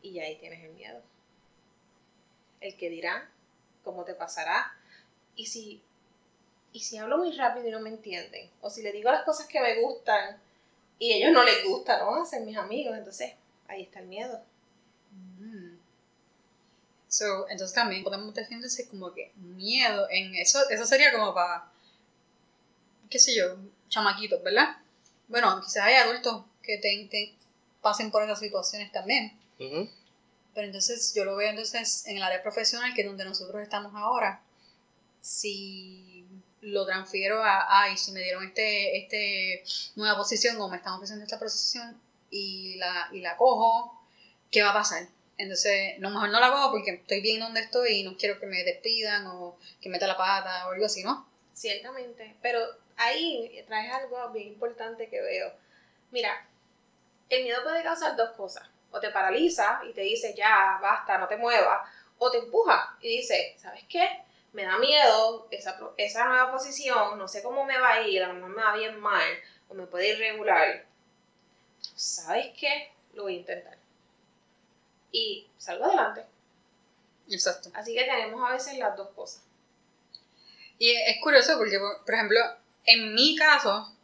Y 0.00 0.20
ahí 0.20 0.36
tienes 0.36 0.62
el 0.62 0.74
miedo. 0.74 1.02
El 2.60 2.76
que 2.76 2.88
dirá, 2.88 3.28
cómo 3.82 4.04
te 4.04 4.14
pasará, 4.14 4.76
y 5.36 5.46
si, 5.46 5.82
y 6.72 6.80
si 6.80 6.98
hablo 6.98 7.18
muy 7.18 7.32
rápido 7.32 7.68
y 7.68 7.70
no 7.70 7.80
me 7.80 7.90
entienden, 7.90 8.50
o 8.60 8.70
si 8.70 8.82
le 8.82 8.92
digo 8.92 9.10
las 9.10 9.24
cosas 9.24 9.46
que 9.46 9.60
me 9.60 9.80
gustan 9.80 10.38
y 10.98 11.12
a 11.12 11.16
ellos 11.16 11.32
no 11.32 11.44
les 11.44 11.64
gusta, 11.64 11.98
no 11.98 12.10
van 12.10 12.22
a 12.22 12.26
ser 12.26 12.42
mis 12.42 12.56
amigos, 12.56 12.96
entonces 12.96 13.32
ahí 13.68 13.82
está 13.82 14.00
el 14.00 14.06
miedo. 14.06 14.40
Mm. 15.38 15.76
So, 17.08 17.48
entonces 17.48 17.74
también 17.74 18.04
podemos 18.04 18.32
definirse 18.34 18.88
como 18.88 19.12
que 19.12 19.32
miedo 19.36 20.06
en 20.10 20.34
eso, 20.34 20.58
eso 20.70 20.86
sería 20.86 21.12
como 21.12 21.34
para, 21.34 21.70
qué 23.10 23.18
sé 23.18 23.34
yo, 23.34 23.56
chamaquitos, 23.88 24.42
¿verdad? 24.42 24.76
Bueno, 25.28 25.60
quizás 25.60 25.84
hay 25.84 25.94
adultos 25.94 26.44
que 26.62 26.78
te, 26.78 27.34
pasen 27.80 28.10
por 28.10 28.22
esas 28.22 28.38
situaciones 28.38 28.92
también. 28.92 29.36
Pero 29.58 30.66
entonces 30.66 31.12
yo 31.14 31.24
lo 31.24 31.36
veo 31.36 31.50
entonces 31.50 32.06
en 32.06 32.16
el 32.16 32.22
área 32.22 32.42
profesional, 32.42 32.94
que 32.94 33.02
es 33.02 33.06
donde 33.06 33.24
nosotros 33.24 33.62
estamos 33.62 33.94
ahora. 33.94 34.42
Si 35.22 36.26
lo 36.60 36.84
transfiero 36.84 37.42
a, 37.42 37.82
ay, 37.82 37.96
si 37.96 38.12
me 38.12 38.20
dieron 38.20 38.44
este, 38.44 38.98
este 38.98 39.64
nueva 39.96 40.16
posición 40.16 40.60
o 40.60 40.68
me 40.68 40.76
están 40.76 40.92
ofreciendo 40.92 41.24
esta 41.24 41.38
posición 41.38 41.98
y 42.30 42.76
la, 42.76 43.08
y 43.12 43.20
la 43.20 43.36
cojo, 43.36 43.98
¿qué 44.50 44.62
va 44.62 44.70
a 44.70 44.74
pasar? 44.74 45.06
Entonces, 45.38 45.98
no, 45.98 46.10
mejor 46.10 46.28
no 46.28 46.38
la 46.38 46.50
cojo 46.50 46.72
porque 46.72 46.90
estoy 46.90 47.20
bien 47.20 47.40
donde 47.40 47.60
estoy 47.60 48.00
y 48.00 48.04
no 48.04 48.16
quiero 48.16 48.38
que 48.38 48.46
me 48.46 48.62
despidan 48.64 49.26
o 49.26 49.56
que 49.80 49.88
meta 49.88 50.06
la 50.06 50.16
pata 50.16 50.68
o 50.68 50.72
algo 50.72 50.86
así, 50.86 51.02
¿no? 51.02 51.26
Ciertamente, 51.54 52.36
pero 52.42 52.60
ahí 52.96 53.64
traes 53.66 53.92
algo 53.92 54.30
bien 54.30 54.48
importante 54.48 55.08
que 55.08 55.20
veo. 55.20 55.52
Mira, 56.10 56.46
el 57.28 57.44
miedo 57.44 57.62
puede 57.62 57.82
causar 57.82 58.14
dos 58.16 58.30
cosas. 58.36 58.68
O 58.90 59.00
te 59.00 59.10
paraliza 59.10 59.80
y 59.88 59.92
te 59.94 60.02
dice, 60.02 60.34
ya, 60.36 60.78
basta, 60.82 61.16
no 61.16 61.26
te 61.26 61.36
muevas. 61.36 61.88
O 62.18 62.30
te 62.30 62.38
empuja 62.38 62.96
y 63.00 63.16
dice, 63.16 63.56
¿sabes 63.58 63.84
qué? 63.88 64.06
Me 64.52 64.64
da 64.64 64.78
miedo 64.78 65.48
esa, 65.50 65.78
esa 65.96 66.26
nueva 66.26 66.52
posición, 66.52 67.18
no 67.18 67.26
sé 67.26 67.42
cómo 67.42 67.64
me 67.64 67.78
va 67.78 67.94
a 67.94 68.02
ir, 68.02 68.22
a 68.22 68.28
lo 68.28 68.34
mejor 68.34 68.50
me 68.50 68.62
va 68.62 68.76
bien 68.76 69.00
mal, 69.00 69.24
o 69.68 69.74
me 69.74 69.86
puede 69.86 70.10
ir 70.10 70.18
regular. 70.18 70.84
¿Sabes 71.94 72.52
qué? 72.58 72.92
Lo 73.14 73.24
voy 73.24 73.36
a 73.36 73.38
intentar. 73.38 73.78
Y 75.10 75.46
salgo 75.56 75.86
adelante. 75.86 76.26
Exacto. 77.28 77.70
Así 77.74 77.94
que 77.94 78.04
tenemos 78.04 78.48
a 78.48 78.52
veces 78.52 78.78
las 78.78 78.96
dos 78.96 79.08
cosas. 79.10 79.42
Y 80.78 80.90
es 80.90 81.20
curioso 81.22 81.56
porque, 81.58 81.78
por 81.78 82.14
ejemplo, 82.14 82.40
en 82.84 83.14
mi 83.14 83.36
caso, 83.36 83.94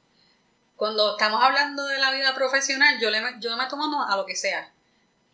cuando 0.77 1.13
estamos 1.13 1.43
hablando 1.43 1.85
de 1.87 1.99
la 1.99 2.13
vida 2.13 2.35
profesional, 2.35 3.01
yo, 3.01 3.11
le, 3.11 3.21
yo 3.41 3.57
me 3.57 3.67
tomo 3.67 4.05
a 4.05 4.17
lo 4.17 4.25
que 4.25 4.37
sea. 4.37 4.73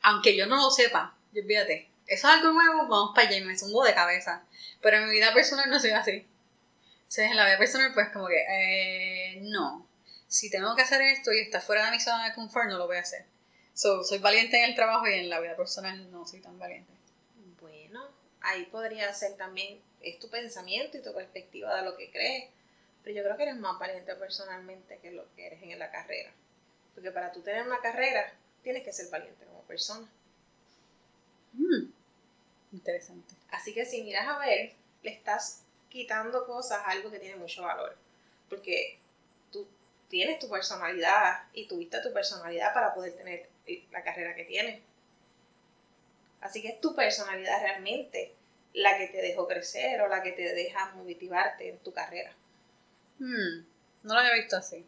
Aunque 0.03 0.37
yo 0.37 0.47
no 0.47 0.57
lo 0.57 0.71
sepa, 0.71 1.15
yo 1.33 1.43
fíjate, 1.43 1.89
eso 2.07 2.29
es 2.29 2.35
algo 2.35 2.53
nuevo, 2.53 2.89
vamos 2.89 3.13
para 3.15 3.29
allá 3.29 3.39
y 3.39 3.45
me 3.45 3.57
zumbo 3.57 3.85
de 3.85 3.95
cabeza. 3.95 4.45
Pero 4.83 4.99
en 4.99 5.09
mi 5.09 5.13
vida 5.13 5.33
personal 5.33 5.71
no 5.71 5.81
soy 5.81 5.91
así. 5.91 6.27
Entonces, 7.15 7.31
en 7.31 7.37
la 7.37 7.47
vida 7.47 7.59
personal, 7.59 7.93
pues 7.95 8.09
como 8.11 8.27
que, 8.27 8.45
eh, 8.49 9.41
no. 9.43 9.87
Si 10.27 10.51
tengo 10.51 10.75
que 10.75 10.83
hacer 10.83 11.01
esto 11.03 11.33
y 11.33 11.41
está 11.41 11.61
fuera 11.61 11.87
de 11.87 11.93
mi 11.93 12.01
zona 12.01 12.29
de 12.29 12.35
confort, 12.35 12.69
no 12.69 12.79
lo 12.79 12.87
voy 12.87 12.97
a 12.97 13.01
hacer. 13.01 13.25
soy 13.73 14.19
valiente 14.19 14.59
en 14.59 14.65
el 14.65 14.75
trabajo 14.75 15.07
y 15.07 15.15
en 15.15 15.31
la 15.31 15.41
vida 15.41 15.57
personal 15.57 16.11
no 16.11 16.27
soy 16.27 16.41
tan 16.41 16.59
valiente. 16.59 16.93
Bueno, 17.61 18.05
ahí 18.41 18.65
podría 18.67 19.13
ser 19.15 19.37
también, 19.37 19.81
es 20.01 20.19
tu 20.19 20.29
pensamiento 20.29 20.99
y 20.99 21.03
tu 21.03 21.15
perspectiva 21.15 21.77
de 21.77 21.83
lo 21.83 21.97
que 21.97 22.11
crees. 22.11 22.51
Pero 23.03 23.17
yo 23.17 23.23
creo 23.23 23.37
que 23.37 23.43
eres 23.45 23.57
más 23.57 23.79
valiente 23.79 24.15
personalmente 24.17 24.99
que 24.99 25.13
lo 25.13 25.25
que 25.35 25.47
eres 25.47 25.63
en 25.63 25.79
la 25.79 25.91
carrera. 25.91 26.33
Porque 26.95 27.11
para 27.11 27.33
tú 27.33 27.43
tener 27.43 27.67
una 27.67 27.81
carrera, 27.81 28.33
tienes 28.63 28.83
que 28.83 28.93
ser 28.93 29.11
valiente 29.11 29.45
como 29.45 29.63
persona. 29.63 30.09
Mm, 31.55 31.93
interesante. 32.73 33.35
Así 33.51 33.73
que 33.73 33.85
si 33.85 34.03
miras 34.03 34.27
a 34.27 34.39
ver, 34.39 34.73
le 35.03 35.11
estás 35.11 35.63
quitando 35.89 36.47
cosas 36.47 36.79
a 36.79 36.91
algo 36.91 37.11
que 37.11 37.19
tiene 37.19 37.37
mucho 37.37 37.63
valor. 37.63 37.97
Porque 38.49 38.99
tú 39.51 39.67
tienes 40.09 40.39
tu 40.39 40.49
personalidad 40.49 41.45
y 41.53 41.67
tuviste 41.67 42.01
tu 42.01 42.13
personalidad 42.13 42.75
para 42.75 42.95
poder 42.95 43.15
tener 43.15 43.49
la 43.91 44.03
carrera 44.03 44.35
que 44.35 44.45
tienes. 44.45 44.83
Así 46.41 46.61
que 46.61 46.69
es 46.69 46.81
tu 46.81 46.95
personalidad 46.95 47.61
realmente 47.63 48.35
la 48.75 48.99
que 48.99 49.07
te 49.07 49.23
dejó 49.23 49.47
crecer 49.47 50.01
o 50.03 50.09
la 50.09 50.23
que 50.23 50.33
te 50.33 50.53
deja 50.55 50.93
motivarte 50.95 51.69
en 51.69 51.79
tu 51.79 51.93
carrera. 51.93 52.33
Hmm, 53.19 53.65
no 54.03 54.15
lo 54.15 54.21
había 54.21 54.35
visto 54.35 54.57
así. 54.57 54.85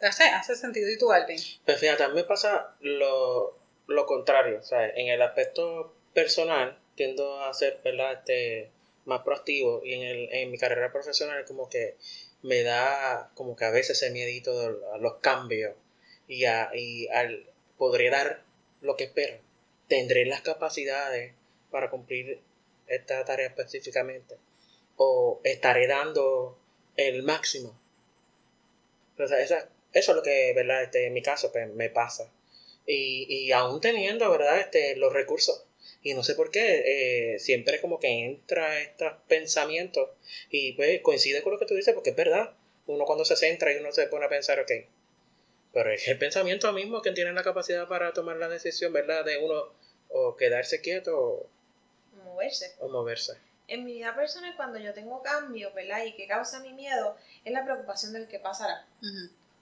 Hace, 0.00 0.24
hace 0.24 0.54
sentido. 0.56 0.90
¿Y 0.90 0.98
tú, 0.98 1.10
Alvin? 1.10 1.40
Pues 1.64 1.80
fíjate, 1.80 2.02
a 2.02 2.08
mí 2.08 2.14
me 2.14 2.24
pasa 2.24 2.74
lo, 2.80 3.56
lo 3.86 4.06
contrario. 4.06 4.58
O 4.58 4.62
sea, 4.62 4.88
en 4.88 5.08
el 5.08 5.22
aspecto 5.22 5.94
personal 6.14 6.78
tiendo 6.94 7.40
a 7.42 7.52
ser, 7.54 7.80
¿verdad? 7.84 8.12
Este, 8.14 8.70
más 9.04 9.22
proactivo 9.22 9.82
y 9.84 9.94
en, 9.94 10.02
el, 10.02 10.28
en 10.32 10.50
mi 10.50 10.58
carrera 10.58 10.92
profesional 10.92 11.44
como 11.44 11.68
que 11.68 11.96
me 12.42 12.62
da 12.62 13.30
como 13.34 13.56
que 13.56 13.64
a 13.64 13.70
veces 13.70 14.02
ese 14.02 14.10
miedito 14.10 14.52
a 14.92 14.98
los 14.98 15.14
cambios 15.16 15.74
y, 16.28 16.44
a, 16.44 16.70
y 16.74 17.08
al 17.08 17.46
podré 17.78 18.10
dar 18.10 18.42
lo 18.80 18.96
que 18.96 19.04
espero. 19.04 19.38
Tendré 19.88 20.26
las 20.26 20.40
capacidades 20.40 21.32
para 21.70 21.90
cumplir 21.90 22.40
esta 22.88 23.24
tarea 23.24 23.48
específicamente 23.48 24.36
o 24.96 25.40
estaré 25.44 25.86
dando 25.86 26.58
el 26.96 27.22
máximo. 27.22 27.78
O 29.18 29.26
sea, 29.26 29.40
eso 29.40 29.56
es 29.92 30.08
lo 30.08 30.22
que, 30.22 30.52
¿verdad? 30.54 30.82
Este, 30.82 31.06
en 31.06 31.12
mi 31.12 31.22
caso, 31.22 31.52
pues, 31.52 31.68
me 31.72 31.90
pasa. 31.90 32.30
Y, 32.86 33.26
y 33.28 33.52
aún 33.52 33.80
teniendo, 33.80 34.30
¿verdad? 34.30 34.60
Este, 34.60 34.96
los 34.96 35.12
recursos. 35.12 35.64
Y 36.02 36.14
no 36.14 36.22
sé 36.22 36.34
por 36.34 36.50
qué, 36.50 37.34
eh, 37.34 37.38
siempre 37.40 37.80
como 37.80 37.98
que 37.98 38.24
entra 38.24 38.80
estos 38.80 39.12
pensamientos 39.26 40.10
y 40.50 40.72
pues 40.72 41.00
coincide 41.02 41.42
con 41.42 41.52
lo 41.52 41.58
que 41.58 41.66
tú 41.66 41.74
dices, 41.74 41.94
porque 41.94 42.10
es 42.10 42.16
verdad. 42.16 42.54
Uno 42.86 43.04
cuando 43.04 43.24
se 43.24 43.34
centra 43.34 43.72
y 43.72 43.78
uno 43.78 43.90
se 43.90 44.06
pone 44.06 44.26
a 44.26 44.28
pensar, 44.28 44.60
ok, 44.60 44.70
pero 45.72 45.90
es 45.90 46.06
el 46.06 46.18
pensamiento 46.18 46.72
mismo 46.72 47.02
que 47.02 47.10
tiene 47.10 47.32
la 47.32 47.42
capacidad 47.42 47.88
para 47.88 48.12
tomar 48.12 48.36
la 48.36 48.48
decisión, 48.48 48.92
¿verdad? 48.92 49.24
De 49.24 49.38
uno 49.38 49.72
o 50.08 50.36
quedarse 50.36 50.80
quieto 50.80 51.18
o 51.18 51.50
moverse. 52.24 52.72
O 52.78 52.88
moverse 52.88 53.36
en 53.68 53.84
mi 53.84 53.94
vida 53.94 54.14
personal, 54.14 54.54
cuando 54.56 54.78
yo 54.78 54.94
tengo 54.94 55.22
cambios, 55.22 55.74
¿verdad? 55.74 56.04
Y 56.04 56.14
que 56.14 56.26
causa 56.26 56.60
mi 56.60 56.72
miedo, 56.72 57.16
es 57.44 57.52
la 57.52 57.64
preocupación 57.64 58.12
del 58.12 58.28
que 58.28 58.38
pasará. 58.38 58.86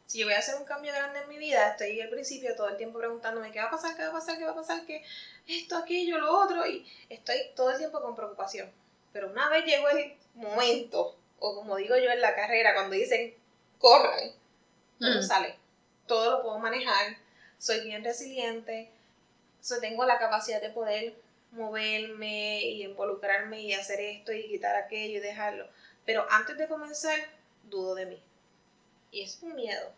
Si 0.06 0.18
yo 0.18 0.26
voy 0.26 0.34
a 0.34 0.38
hacer 0.38 0.56
un 0.56 0.64
cambio 0.64 0.92
grande 0.92 1.20
en 1.20 1.28
mi 1.28 1.38
vida, 1.38 1.70
estoy 1.70 2.00
al 2.00 2.10
principio 2.10 2.54
todo 2.54 2.68
el 2.68 2.76
tiempo 2.76 2.98
preguntándome 2.98 3.50
qué 3.50 3.58
va 3.58 3.66
a 3.66 3.70
pasar, 3.70 3.96
qué 3.96 4.02
va 4.02 4.10
a 4.10 4.12
pasar, 4.12 4.38
qué 4.38 4.44
va 4.44 4.50
a 4.52 4.56
pasar, 4.56 4.84
qué 4.86 5.02
esto, 5.48 5.76
aquello, 5.76 6.18
lo 6.18 6.38
otro, 6.38 6.66
y 6.66 6.86
estoy 7.08 7.38
todo 7.56 7.70
el 7.70 7.78
tiempo 7.78 8.00
con 8.02 8.14
preocupación. 8.14 8.70
Pero 9.12 9.30
una 9.30 9.48
vez 9.48 9.64
llegó 9.64 9.88
el 9.88 10.14
momento, 10.34 11.16
o 11.38 11.54
como 11.54 11.76
digo 11.76 11.96
yo 11.96 12.10
en 12.10 12.20
la 12.20 12.34
carrera, 12.34 12.74
cuando 12.74 12.96
dicen 12.96 13.34
corran, 13.78 14.30
todo 14.98 15.22
sale. 15.22 15.56
Todo 16.06 16.30
lo 16.30 16.42
puedo 16.42 16.58
manejar, 16.58 17.16
soy 17.58 17.80
bien 17.80 18.04
resiliente, 18.04 18.90
so 19.60 19.80
tengo 19.80 20.04
la 20.04 20.18
capacidad 20.18 20.60
de 20.60 20.68
poder 20.70 21.14
moverme 21.52 22.60
y 22.62 22.84
involucrarme 22.84 23.62
y 23.62 23.72
hacer 23.72 24.00
esto 24.00 24.32
y 24.32 24.48
quitar 24.48 24.76
aquello 24.76 25.18
y 25.18 25.20
dejarlo. 25.20 25.66
Pero 26.04 26.26
antes 26.30 26.58
de 26.58 26.68
comenzar, 26.68 27.18
dudo 27.64 27.94
de 27.94 28.06
mí. 28.06 28.22
Y 29.14 29.22
es 29.22 29.38
un 29.42 29.54
miedo. 29.54 29.92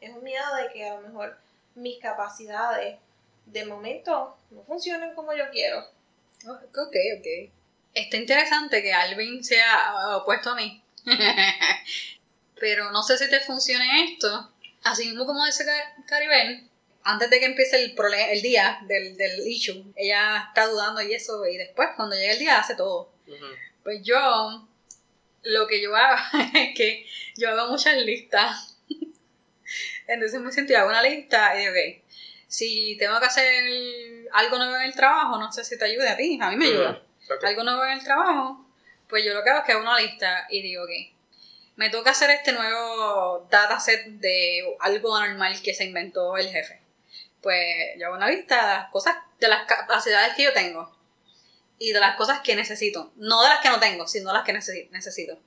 Es 0.00 0.10
un 0.10 0.24
miedo 0.24 0.56
de 0.56 0.72
que 0.72 0.88
a 0.88 0.96
lo 0.96 1.02
mejor 1.02 1.38
mis 1.76 2.00
capacidades 2.00 2.98
de 3.46 3.64
momento 3.64 4.36
no 4.50 4.64
funcionen 4.64 5.14
como 5.14 5.32
yo 5.34 5.44
quiero. 5.52 5.78
Ok, 6.44 6.96
ok. 7.16 7.52
Está 7.94 8.16
interesante 8.16 8.82
que 8.82 8.92
Alvin 8.92 9.44
sea 9.44 10.16
opuesto 10.16 10.50
a 10.50 10.56
mí. 10.56 10.82
Pero 12.58 12.90
no 12.90 13.04
sé 13.04 13.18
si 13.18 13.30
te 13.30 13.38
funcione 13.38 14.12
esto. 14.12 14.50
Así 14.82 15.06
mismo 15.06 15.26
como 15.26 15.46
dice 15.46 15.64
Caribel, 16.08 16.68
antes 17.04 17.30
de 17.30 17.38
que 17.38 17.46
empiece 17.46 17.84
el, 17.84 17.94
el 18.30 18.42
día 18.42 18.80
del, 18.88 19.16
del 19.16 19.46
issue, 19.46 19.92
ella 19.94 20.46
está 20.48 20.66
dudando 20.66 21.00
y 21.02 21.14
eso, 21.14 21.46
y 21.46 21.56
después 21.56 21.90
cuando 21.94 22.16
llega 22.16 22.32
el 22.32 22.38
día 22.40 22.58
hace 22.58 22.74
todo. 22.74 23.12
Pues 23.84 24.02
yo, 24.02 24.66
lo 25.44 25.66
que 25.66 25.80
yo 25.80 25.94
hago 25.94 26.20
es 26.54 26.74
que 26.76 27.06
yo 27.36 27.50
hago 27.50 27.70
muchas 27.70 27.96
listas. 27.98 28.78
Entonces 30.06 30.40
me 30.40 30.52
sentí, 30.52 30.74
hago 30.74 30.90
una 30.90 31.02
lista 31.02 31.54
y 31.56 31.60
digo, 31.60 31.72
ok, 31.72 32.04
si 32.46 32.96
tengo 32.98 33.18
que 33.18 33.26
hacer 33.26 33.64
algo 34.32 34.58
nuevo 34.58 34.76
en 34.76 34.82
el 34.82 34.94
trabajo, 34.94 35.38
no 35.38 35.50
sé 35.50 35.64
si 35.64 35.78
te 35.78 35.86
ayude 35.86 36.08
a 36.08 36.16
ti, 36.16 36.38
a 36.40 36.50
mí 36.50 36.56
me 36.56 36.66
ayuda. 36.66 37.02
Algo 37.42 37.64
nuevo 37.64 37.84
en 37.84 37.92
el 37.92 38.04
trabajo, 38.04 38.66
pues 39.08 39.24
yo 39.24 39.32
lo 39.32 39.42
que 39.42 39.50
hago 39.50 39.60
es 39.60 39.64
que 39.64 39.72
hago 39.72 39.82
una 39.82 39.98
lista 39.98 40.46
y 40.50 40.60
digo, 40.60 40.84
ok, 40.84 40.90
me 41.76 41.90
toca 41.90 42.10
hacer 42.10 42.30
este 42.30 42.52
nuevo 42.52 43.48
dataset 43.50 44.06
de 44.06 44.76
algo 44.80 45.16
anormal 45.16 45.60
que 45.62 45.74
se 45.74 45.84
inventó 45.84 46.36
el 46.36 46.48
jefe 46.48 46.84
pues 47.44 47.62
yo 47.98 48.06
hago 48.06 48.16
una 48.16 48.30
lista 48.30 48.56
de 48.56 48.62
las 48.62 48.90
cosas, 48.90 49.16
de 49.38 49.48
las 49.48 49.66
capacidades 49.66 50.34
que 50.34 50.44
yo 50.44 50.52
tengo 50.54 50.90
y 51.78 51.92
de 51.92 52.00
las 52.00 52.16
cosas 52.16 52.40
que 52.40 52.56
necesito. 52.56 53.12
No 53.16 53.42
de 53.42 53.48
las 53.48 53.60
que 53.60 53.68
no 53.68 53.80
tengo, 53.80 54.06
sino 54.06 54.28
de 54.30 54.38
las 54.38 54.44
que 54.44 54.52
necesito. 54.90 55.38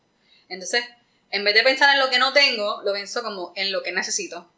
Entonces, 0.49 0.83
en 1.29 1.43
vez 1.43 1.53
de 1.53 1.63
pensar 1.63 1.93
en 1.93 1.99
lo 1.99 2.09
que 2.09 2.19
no 2.19 2.33
tengo, 2.33 2.81
lo 2.83 2.93
pienso 2.93 3.23
como 3.23 3.53
en 3.55 3.71
lo 3.71 3.83
que 3.83 3.91
necesito. 3.91 4.49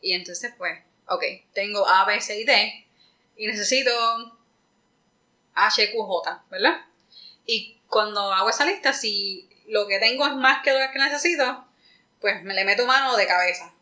Y 0.00 0.12
entonces, 0.12 0.52
pues, 0.56 0.78
ok, 1.06 1.22
tengo 1.52 1.86
A, 1.86 2.04
B, 2.04 2.20
C 2.20 2.40
y 2.40 2.44
D 2.44 2.86
y 3.36 3.46
necesito 3.46 3.90
H, 5.54 5.92
Q, 5.92 6.02
J, 6.02 6.44
¿verdad? 6.50 6.84
Y 7.46 7.78
cuando 7.88 8.32
hago 8.32 8.50
esa 8.50 8.66
lista, 8.66 8.92
si 8.92 9.48
lo 9.66 9.86
que 9.86 9.98
tengo 9.98 10.26
es 10.26 10.34
más 10.34 10.62
que 10.62 10.72
lo 10.72 10.78
que 10.92 10.98
necesito, 10.98 11.64
pues 12.20 12.42
me 12.42 12.54
le 12.54 12.64
meto 12.64 12.86
mano 12.86 13.16
de 13.16 13.26
cabeza. 13.26 13.72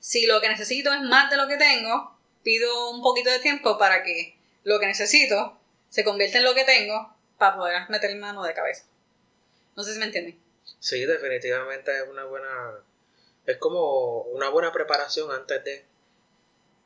Si 0.00 0.26
lo 0.26 0.40
que 0.40 0.48
necesito 0.48 0.92
es 0.92 1.00
más 1.00 1.30
de 1.30 1.36
lo 1.36 1.48
que 1.48 1.56
tengo, 1.56 2.16
pido 2.42 2.90
un 2.90 3.02
poquito 3.02 3.30
de 3.30 3.38
tiempo 3.38 3.78
para 3.78 4.02
que 4.02 4.36
lo 4.64 4.78
que 4.78 4.86
necesito 4.86 5.58
se 5.94 6.02
convierta 6.04 6.38
en 6.38 6.44
lo 6.44 6.54
que 6.54 6.64
tengo 6.64 7.14
para 7.38 7.56
poder 7.56 7.88
meter 7.88 8.14
mano 8.16 8.42
de 8.42 8.52
cabeza. 8.52 8.84
No 9.76 9.84
sé 9.84 9.92
si 9.92 9.98
me 10.00 10.06
entienden. 10.06 10.36
Sí, 10.80 11.04
definitivamente 11.04 11.96
es 11.96 12.08
una 12.08 12.24
buena. 12.24 12.78
Es 13.46 13.58
como 13.58 14.22
una 14.22 14.48
buena 14.48 14.72
preparación 14.72 15.30
antes 15.30 15.62
de. 15.62 15.84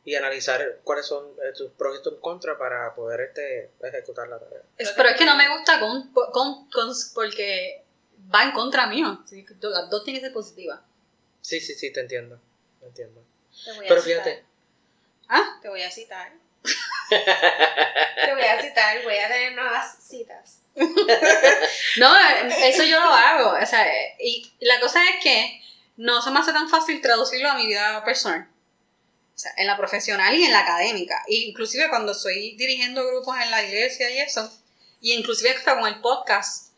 y 0.04 0.14
analizar 0.14 0.80
cuáles 0.84 1.06
son 1.06 1.24
eh, 1.42 1.52
tus 1.56 1.70
pros 1.72 1.98
y 1.98 2.02
tus 2.02 2.18
contras 2.20 2.58
para 2.58 2.94
poder 2.94 3.20
este, 3.22 3.70
ejecutar 3.82 4.28
la 4.28 4.38
tarea. 4.38 4.62
Es- 4.76 4.90
pero 4.92 5.08
es 5.08 5.16
que 5.16 5.24
no 5.24 5.36
me 5.36 5.48
gusta 5.56 5.80
con, 5.80 6.12
con, 6.12 6.68
con- 6.70 6.94
porque 7.14 7.84
va 8.34 8.44
en 8.44 8.52
contra 8.52 8.86
mío. 8.88 9.24
Las 9.60 9.88
dos 9.90 10.04
tienen 10.04 10.20
que 10.20 10.26
ser 10.26 10.34
positivas. 10.34 10.80
Sí, 11.40 11.60
sí, 11.60 11.74
sí, 11.74 11.90
te 11.92 12.00
entiendo. 12.00 12.38
Te 12.80 12.86
entiendo. 12.86 13.22
Te 13.64 13.72
voy 13.72 13.84
a 13.86 13.88
Pero 13.88 14.02
citar. 14.02 14.22
fíjate, 14.24 14.44
¿Ah? 15.28 15.58
Te 15.62 15.68
voy 15.70 15.82
a 15.82 15.90
citar. 15.90 16.32
Voy 19.04 19.16
a 19.16 19.28
tener 19.28 19.54
nuevas 19.54 19.96
citas. 20.02 20.58
No, 21.96 22.14
eso 22.62 22.84
yo 22.84 23.00
lo 23.00 23.12
hago. 23.12 23.58
O 23.60 23.66
sea, 23.66 23.86
y 24.20 24.50
la 24.60 24.78
cosa 24.80 25.02
es 25.04 25.22
que 25.22 25.60
no 25.96 26.22
se 26.22 26.30
me 26.30 26.38
hace 26.38 26.52
tan 26.52 26.68
fácil 26.68 27.00
traducirlo 27.00 27.50
a 27.50 27.56
mi 27.56 27.66
vida 27.66 28.04
personal. 28.04 28.48
O 29.34 29.38
sea, 29.38 29.52
en 29.56 29.66
la 29.66 29.76
profesional 29.76 30.34
y 30.34 30.44
en 30.44 30.52
la 30.52 30.60
académica. 30.60 31.22
E 31.28 31.34
inclusive 31.34 31.88
cuando 31.88 32.12
estoy 32.12 32.56
dirigiendo 32.56 33.06
grupos 33.06 33.36
en 33.40 33.50
la 33.50 33.62
iglesia 33.64 34.10
y 34.10 34.18
eso, 34.18 34.50
y 35.00 35.12
inclusive 35.12 35.50
hasta 35.50 35.78
con 35.78 35.88
el 35.88 36.00
podcast, 36.00 36.72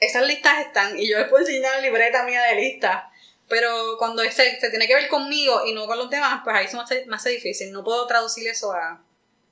esas 0.00 0.26
listas 0.26 0.66
están, 0.66 0.98
y 0.98 1.08
yo 1.08 1.18
les 1.18 1.28
puedo 1.28 1.44
enseñar 1.44 1.76
la 1.76 1.80
libreta 1.80 2.24
mía 2.24 2.42
de 2.42 2.56
listas. 2.56 3.04
Pero 3.48 3.96
cuando 3.98 4.22
se, 4.24 4.60
se 4.60 4.70
tiene 4.70 4.86
que 4.86 4.94
ver 4.94 5.08
conmigo 5.08 5.64
y 5.66 5.72
no 5.72 5.86
con 5.86 5.98
los 5.98 6.10
demás, 6.10 6.42
pues 6.44 6.54
ahí 6.54 6.68
se 6.68 6.76
me 6.76 6.82
hace, 6.82 7.06
me 7.06 7.30
difícil. 7.30 7.72
No 7.72 7.82
puedo 7.82 8.06
traducir 8.06 8.46
eso 8.46 8.72
a, 8.72 9.02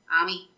a 0.06 0.24
mí. 0.24 0.50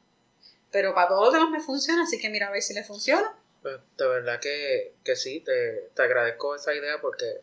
Pero 0.70 0.94
para 0.94 1.08
todos 1.08 1.24
los 1.26 1.34
demás 1.34 1.50
me 1.50 1.60
funciona, 1.60 2.02
así 2.02 2.18
que 2.18 2.28
mira 2.28 2.48
a 2.48 2.50
ver 2.50 2.62
si 2.62 2.74
le 2.74 2.84
funciona. 2.84 3.34
pues, 3.62 3.76
de 3.96 4.06
verdad 4.06 4.40
que, 4.40 4.94
que 5.04 5.16
sí, 5.16 5.40
te, 5.40 5.90
te 5.94 6.02
agradezco 6.02 6.54
esa 6.54 6.74
idea 6.74 7.00
porque... 7.00 7.40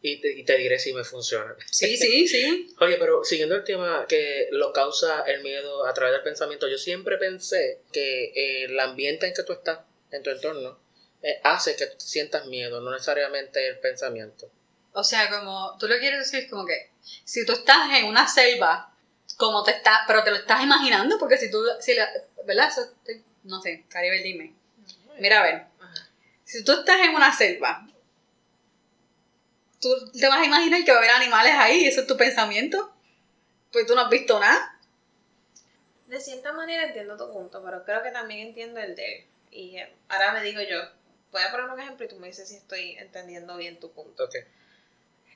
Y 0.00 0.20
te, 0.20 0.30
y 0.30 0.44
te 0.44 0.56
diré 0.56 0.78
si 0.78 0.92
me 0.92 1.02
funciona. 1.02 1.56
Sí, 1.70 1.96
sí, 1.98 2.28
sí. 2.28 2.72
Oye, 2.80 2.96
pero 2.98 3.24
siguiendo 3.24 3.56
el 3.56 3.64
tema 3.64 4.06
que 4.08 4.48
lo 4.52 4.72
causa 4.72 5.22
el 5.22 5.42
miedo 5.42 5.86
a 5.86 5.92
través 5.92 6.14
del 6.14 6.22
pensamiento, 6.22 6.68
yo 6.68 6.78
siempre 6.78 7.18
pensé 7.18 7.82
que 7.92 8.26
eh, 8.26 8.64
el 8.66 8.78
ambiente 8.78 9.26
en 9.26 9.34
que 9.34 9.42
tú 9.42 9.54
estás, 9.54 9.80
en 10.12 10.22
tu 10.22 10.30
entorno, 10.30 10.78
eh, 11.22 11.40
hace 11.42 11.74
que 11.74 11.86
tú 11.86 11.96
sientas 11.98 12.46
miedo, 12.46 12.80
no 12.80 12.92
necesariamente 12.92 13.66
el 13.66 13.80
pensamiento. 13.80 14.48
O 14.92 15.02
sea, 15.02 15.28
como 15.28 15.76
tú 15.78 15.88
lo 15.88 15.98
quieres 15.98 16.30
decir 16.30 16.48
como 16.48 16.64
que 16.64 16.90
si 17.24 17.44
tú 17.44 17.52
estás 17.52 17.90
en 17.98 18.06
una 18.06 18.28
selva, 18.28 18.94
como 19.36 19.62
te 19.62 19.72
estás, 19.72 20.00
pero 20.06 20.22
te 20.24 20.30
lo 20.30 20.36
estás 20.36 20.62
imaginando, 20.62 21.18
porque 21.18 21.38
si 21.38 21.50
tú, 21.50 21.60
si 21.80 21.94
la, 21.94 22.08
¿verdad? 22.48 22.68
Eso, 22.68 22.90
no 23.44 23.60
sé, 23.60 23.84
Caribe, 23.90 24.22
dime. 24.22 24.54
Mira, 25.18 25.40
a 25.40 25.42
ver, 25.42 25.54
Ajá. 25.80 26.08
si 26.44 26.64
tú 26.64 26.72
estás 26.72 26.98
en 27.00 27.14
una 27.14 27.36
selva, 27.36 27.86
tú 29.80 30.10
te 30.12 30.26
vas 30.26 30.40
a 30.40 30.46
imaginar 30.46 30.82
que 30.82 30.90
va 30.90 30.96
a 30.96 31.00
haber 31.00 31.10
animales 31.10 31.52
ahí, 31.56 31.84
eso 31.84 32.00
es 32.00 32.06
tu 32.06 32.16
pensamiento, 32.16 32.90
pues 33.70 33.86
tú 33.86 33.94
no 33.94 34.00
has 34.00 34.10
visto 34.10 34.40
nada. 34.40 34.80
De 36.06 36.18
cierta 36.20 36.54
manera 36.54 36.84
entiendo 36.84 37.18
tu 37.18 37.30
punto, 37.30 37.62
pero 37.62 37.84
creo 37.84 38.02
que 38.02 38.10
también 38.10 38.48
entiendo 38.48 38.80
el 38.80 38.96
de 38.96 39.16
él. 39.16 39.24
Y 39.50 39.76
eh, 39.76 39.92
ahora 40.08 40.32
me 40.32 40.42
digo 40.42 40.62
yo, 40.62 40.80
voy 41.30 41.42
a 41.42 41.50
poner 41.50 41.66
un 41.66 41.78
ejemplo 41.78 42.06
y 42.06 42.08
tú 42.08 42.16
me 42.16 42.28
dices 42.28 42.48
si 42.48 42.56
estoy 42.56 42.96
entendiendo 42.96 43.58
bien 43.58 43.78
tu 43.78 43.92
punto. 43.92 44.24
Ok. 44.24 44.36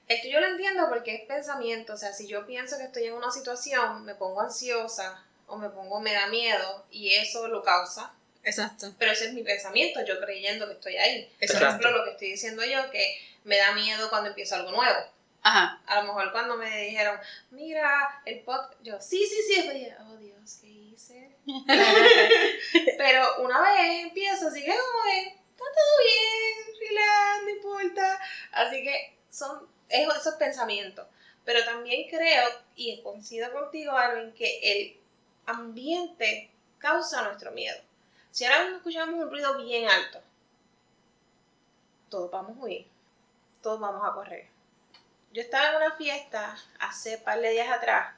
Esto 0.08 0.28
yo 0.28 0.40
lo 0.40 0.46
entiendo 0.46 0.88
porque 0.88 1.14
es 1.14 1.26
pensamiento, 1.26 1.92
o 1.92 1.96
sea, 1.98 2.14
si 2.14 2.26
yo 2.26 2.46
pienso 2.46 2.78
que 2.78 2.84
estoy 2.84 3.04
en 3.04 3.14
una 3.14 3.30
situación, 3.30 4.06
me 4.06 4.14
pongo 4.14 4.40
ansiosa 4.40 5.26
o 5.46 5.56
me 5.56 5.68
pongo, 5.70 6.00
me 6.00 6.12
da 6.12 6.26
miedo 6.28 6.84
y 6.90 7.12
eso 7.14 7.48
lo 7.48 7.62
causa, 7.62 8.12
Exacto. 8.44 8.92
pero 8.98 9.12
ese 9.12 9.26
es 9.26 9.32
mi 9.34 9.42
pensamiento, 9.42 10.04
yo 10.04 10.18
creyendo 10.20 10.66
que 10.66 10.74
estoy 10.74 10.96
ahí. 10.96 11.24
Por 11.34 11.44
Exacto. 11.44 11.66
ejemplo, 11.66 11.90
lo 11.90 12.04
que 12.04 12.10
estoy 12.12 12.28
diciendo 12.32 12.64
yo, 12.64 12.90
que 12.90 13.16
me 13.44 13.56
da 13.58 13.72
miedo 13.72 14.08
cuando 14.10 14.28
empiezo 14.30 14.54
algo 14.56 14.70
nuevo. 14.72 14.98
Ajá. 15.44 15.80
A 15.86 15.96
lo 16.00 16.04
mejor 16.08 16.30
cuando 16.32 16.56
me 16.56 16.84
dijeron, 16.84 17.18
mira, 17.50 18.22
el 18.24 18.40
podcast, 18.40 18.74
yo, 18.82 19.00
sí, 19.00 19.26
sí, 19.26 19.36
sí, 19.46 19.56
después 19.56 19.74
dije, 19.74 19.94
oh 20.00 20.16
Dios, 20.16 20.58
¿qué 20.60 20.68
hice? 20.68 21.36
Pero 22.96 23.42
una 23.42 23.60
vez 23.60 24.02
empiezo, 24.04 24.48
así 24.48 24.60
que 24.64 24.70
como 24.70 25.04
de, 25.12 25.20
está 25.28 25.64
todo 25.64 25.98
bien, 26.04 26.78
relax, 26.88 27.42
no 27.44 27.50
importa. 27.50 28.20
Así 28.52 28.82
que 28.84 29.16
son 29.30 29.66
es- 29.88 30.08
esos 30.16 30.34
pensamientos. 30.36 31.06
Pero 31.44 31.64
también 31.64 32.08
creo, 32.08 32.48
y 32.76 33.02
coincido 33.02 33.52
contigo, 33.52 33.92
Alvin, 33.92 34.32
que 34.34 34.60
el 34.62 35.00
ambiente 35.46 36.50
causa 36.78 37.22
nuestro 37.22 37.50
miedo. 37.52 37.78
Si 38.30 38.44
ahora 38.44 38.62
mismo 38.62 38.76
escuchamos 38.78 39.14
un 39.14 39.30
ruido 39.30 39.56
bien 39.58 39.88
alto, 39.88 40.20
todos 42.08 42.30
vamos 42.30 42.56
a 42.56 42.60
huir, 42.60 42.86
todos 43.62 43.80
vamos 43.80 44.02
a 44.04 44.14
correr. 44.14 44.48
Yo 45.32 45.42
estaba 45.42 45.70
en 45.70 45.76
una 45.76 45.96
fiesta 45.96 46.56
hace 46.78 47.18
par 47.18 47.40
de 47.40 47.50
días 47.50 47.70
atrás 47.70 48.14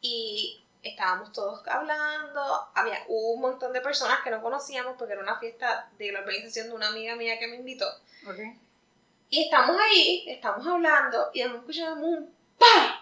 y 0.00 0.62
estábamos 0.82 1.32
todos 1.32 1.66
hablando, 1.68 2.68
había 2.74 3.04
hubo 3.08 3.32
un 3.32 3.40
montón 3.42 3.72
de 3.72 3.80
personas 3.80 4.20
que 4.24 4.30
no 4.30 4.42
conocíamos 4.42 4.96
porque 4.98 5.12
era 5.12 5.22
una 5.22 5.38
fiesta 5.38 5.90
de 5.98 6.12
la 6.12 6.20
organización 6.20 6.68
de 6.68 6.74
una 6.74 6.88
amiga 6.88 7.16
mía 7.16 7.38
que 7.38 7.48
me 7.48 7.56
invitó. 7.56 7.86
Ok. 8.26 8.38
Y 9.28 9.44
estamos 9.44 9.76
ahí, 9.78 10.24
estamos 10.26 10.66
hablando 10.66 11.30
y 11.32 11.42
escuchamos 11.42 12.02
un 12.02 12.34
¡pam! 12.58 12.99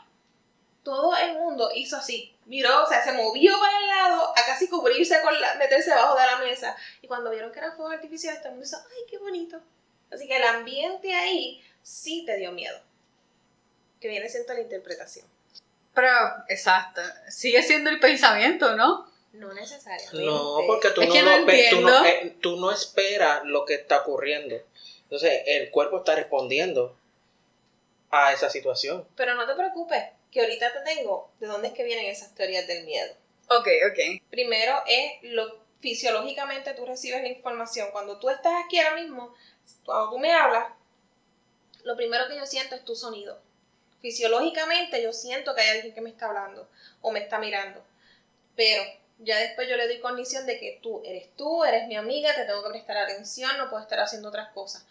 Todo 0.88 1.14
el 1.18 1.35
mundo 1.35 1.70
hizo 1.74 1.98
así. 1.98 2.35
Miró, 2.46 2.83
o 2.83 2.87
sea, 2.87 3.05
se 3.05 3.12
movió 3.12 3.53
para 3.61 3.79
el 3.79 3.88
lado 3.88 4.33
a 4.35 4.46
casi 4.46 4.70
cubrirse 4.70 5.20
con 5.20 5.38
la, 5.38 5.57
meterse 5.57 5.90
debajo 5.90 6.18
de 6.18 6.24
la 6.24 6.38
mesa. 6.38 6.74
Y 7.03 7.07
cuando 7.07 7.31
vieron 7.31 7.53
que 7.53 7.59
eran 7.59 7.77
fuegos 7.77 7.92
artificiales, 7.92 8.40
todo 8.40 8.48
el 8.48 8.55
mundo 8.55 8.66
hizo, 8.66 8.79
¡ay, 8.79 9.05
qué 9.07 9.18
bonito! 9.18 9.61
Así 10.11 10.27
que 10.27 10.38
el 10.38 10.44
ambiente 10.44 11.14
ahí 11.14 11.62
sí 11.83 12.24
te 12.24 12.38
dio 12.38 12.53
miedo. 12.53 12.81
Que 14.01 14.09
viene 14.09 14.31
siendo 14.31 14.55
la 14.55 14.62
interpretación. 14.62 15.27
Pero, 15.94 16.09
exacto. 16.48 17.03
Sigue 17.29 17.62
siendo 17.62 17.90
el 17.90 18.01
pensamiento, 18.01 18.74
¿no? 18.74 19.12
No 19.35 19.53
necesariamente. 19.53 20.24
No, 20.24 20.61
porque 20.66 20.88
tú 20.92 21.03
Es 21.03 21.09
no, 21.09 21.12
que 21.12 21.22
no 21.22 21.38
lo 21.38 21.46
tú, 21.46 21.81
no, 21.83 22.05
eh, 22.07 22.37
tú 22.40 22.57
no 22.57 22.72
esperas 22.72 23.44
lo 23.44 23.66
que 23.66 23.74
está 23.74 23.98
ocurriendo. 23.98 24.59
Entonces, 25.03 25.42
el 25.44 25.70
cuerpo 25.70 25.98
está 25.98 26.14
respondiendo 26.14 26.96
a 28.11 28.33
esa 28.33 28.48
situación. 28.48 29.07
Pero 29.16 29.35
no 29.35 29.46
te 29.46 29.55
preocupes, 29.55 30.03
que 30.31 30.41
ahorita 30.41 30.73
te 30.73 30.95
tengo 30.95 31.31
de 31.41 31.47
dónde 31.47 31.69
es 31.69 31.75
que 31.75 31.85
vienen 31.85 32.07
esas 32.07 32.35
teorías 32.35 32.67
del 32.67 32.85
miedo. 32.85 33.14
Ok, 33.49 33.69
ok. 33.91 34.23
Primero 34.31 34.83
es 34.87 35.23
lo 35.23 35.69
fisiológicamente 35.81 36.75
tú 36.75 36.85
recibes 36.85 37.23
la 37.23 37.29
información. 37.29 37.91
Cuando 37.93 38.19
tú 38.19 38.31
estás 38.31 38.53
aquí 38.64 38.79
ahora 38.79 39.01
mismo, 39.01 39.35
cuando 39.85 40.11
tú 40.11 40.19
me 40.19 40.33
hablas, 40.33 40.73
lo 41.85 41.97
primero 41.97 42.29
que 42.29 42.37
yo 42.37 42.47
siento 42.47 42.75
es 42.75 42.85
tu 42.85 42.95
sonido. 42.95 43.41
Fisiológicamente 44.01 45.03
yo 45.03 45.12
siento 45.12 45.55
que 45.55 45.62
hay 45.62 45.77
alguien 45.77 45.95
que 45.95 46.01
me 46.01 46.11
está 46.11 46.27
hablando 46.27 46.69
o 47.01 47.11
me 47.11 47.21
está 47.21 47.38
mirando. 47.38 47.83
Pero 48.57 48.83
ya 49.19 49.38
después 49.38 49.69
yo 49.69 49.77
le 49.77 49.87
doy 49.87 50.01
cognición 50.01 50.47
de 50.47 50.59
que 50.59 50.79
tú 50.83 51.03
eres 51.05 51.35
tú, 51.37 51.64
eres 51.64 51.88
mi 51.88 51.97
amiga, 51.97 52.35
te 52.35 52.45
tengo 52.45 52.62
que 52.62 52.71
prestar 52.71 52.97
atención, 52.97 53.57
no 53.57 53.71
puedo 53.71 53.83
estar 53.83 54.01
haciendo 54.01 54.29
otras 54.29 54.51
cosas. 54.51 54.85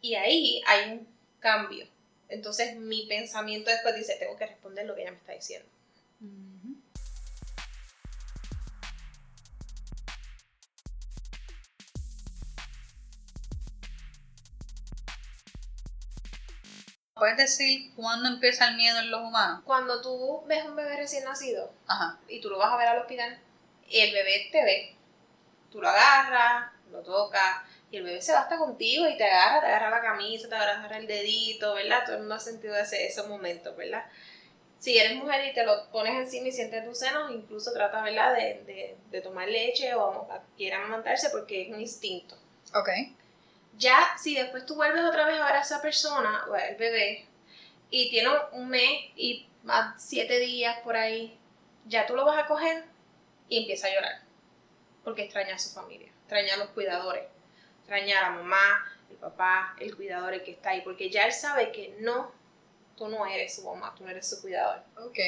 Y 0.00 0.14
ahí 0.14 0.62
hay 0.66 0.92
un 0.92 1.08
cambio. 1.40 1.86
Entonces 2.28 2.76
mi 2.76 3.06
pensamiento 3.06 3.70
después 3.70 3.94
dice, 3.94 4.16
tengo 4.18 4.36
que 4.36 4.46
responder 4.46 4.86
lo 4.86 4.94
que 4.94 5.02
ella 5.02 5.12
me 5.12 5.18
está 5.18 5.32
diciendo. 5.32 5.68
¿Puedes 17.14 17.36
decir 17.36 17.94
cuándo 17.94 18.28
empieza 18.28 18.68
el 18.68 18.76
miedo 18.76 18.98
en 18.98 19.10
los 19.10 19.22
humanos? 19.22 19.62
Cuando 19.64 20.02
tú 20.02 20.44
ves 20.46 20.64
un 20.64 20.76
bebé 20.76 20.96
recién 20.96 21.24
nacido, 21.24 21.72
Ajá. 21.86 22.18
y 22.28 22.40
tú 22.40 22.50
lo 22.50 22.58
vas 22.58 22.72
a 22.72 22.76
ver 22.76 22.88
al 22.88 22.98
hospital, 22.98 23.38
y 23.88 24.00
el 24.00 24.12
bebé 24.12 24.48
te 24.50 24.64
ve, 24.64 24.96
tú 25.70 25.80
lo 25.80 25.88
agarras, 25.88 26.72
lo 26.90 27.02
tocas, 27.02 27.62
y 27.94 27.98
el 27.98 28.02
bebé 28.04 28.20
se 28.20 28.32
va 28.32 28.40
hasta 28.40 28.58
contigo 28.58 29.08
y 29.08 29.16
te 29.16 29.24
agarra, 29.24 29.60
te 29.60 29.66
agarra 29.66 29.90
la 29.90 30.02
camisa, 30.02 30.48
te 30.48 30.54
agarra 30.56 30.98
el 30.98 31.06
dedito, 31.06 31.74
¿verdad? 31.74 32.02
Todo 32.04 32.14
el 32.16 32.20
mundo 32.22 32.34
ha 32.34 32.40
sentido 32.40 32.76
ese, 32.76 33.06
esos 33.06 33.28
momentos, 33.28 33.76
¿verdad? 33.76 34.04
Si 34.80 34.98
eres 34.98 35.14
mujer 35.14 35.46
y 35.46 35.54
te 35.54 35.64
lo 35.64 35.88
pones 35.90 36.14
encima 36.14 36.48
y 36.48 36.52
sientes 36.52 36.84
tus 36.84 36.98
senos, 36.98 37.30
incluso 37.30 37.72
trata, 37.72 38.02
¿verdad?, 38.02 38.34
de, 38.34 38.64
de, 38.64 38.96
de 39.10 39.20
tomar 39.20 39.48
leche 39.48 39.94
o 39.94 40.28
quiera 40.56 40.78
amamantarse 40.78 41.30
porque 41.30 41.62
es 41.62 41.68
un 41.72 41.80
instinto. 41.80 42.36
Ok. 42.74 42.88
Ya, 43.78 44.14
si 44.20 44.34
después 44.34 44.66
tú 44.66 44.74
vuelves 44.74 45.04
otra 45.04 45.26
vez 45.26 45.40
a 45.40 45.46
ver 45.46 45.56
a 45.56 45.60
esa 45.60 45.80
persona, 45.80 46.44
o 46.48 46.54
al 46.54 46.74
bebé, 46.74 47.26
y 47.90 48.10
tiene 48.10 48.30
un 48.52 48.68
mes 48.68 48.90
y 49.14 49.46
más 49.62 50.02
siete 50.02 50.40
días 50.40 50.78
por 50.80 50.96
ahí, 50.96 51.38
ya 51.86 52.06
tú 52.06 52.16
lo 52.16 52.24
vas 52.24 52.42
a 52.42 52.46
coger 52.46 52.84
y 53.48 53.58
empieza 53.60 53.86
a 53.86 53.94
llorar. 53.94 54.20
Porque 55.04 55.22
extraña 55.22 55.54
a 55.54 55.58
su 55.58 55.70
familia, 55.70 56.08
extraña 56.22 56.54
a 56.54 56.56
los 56.56 56.68
cuidadores, 56.70 57.24
extraña 57.84 58.26
a 58.26 58.30
mamá, 58.30 58.82
el 59.10 59.16
papá, 59.16 59.76
el 59.78 59.94
cuidador 59.94 60.32
el 60.32 60.42
que 60.42 60.52
está 60.52 60.70
ahí, 60.70 60.80
porque 60.80 61.10
ya 61.10 61.26
él 61.26 61.32
sabe 61.32 61.70
que 61.70 61.94
no, 62.00 62.32
tú 62.96 63.08
no 63.08 63.26
eres 63.26 63.54
su 63.54 63.64
mamá, 63.64 63.94
tú 63.96 64.04
no 64.04 64.10
eres 64.10 64.26
su 64.26 64.40
cuidador. 64.40 64.82
Ok. 64.96 65.18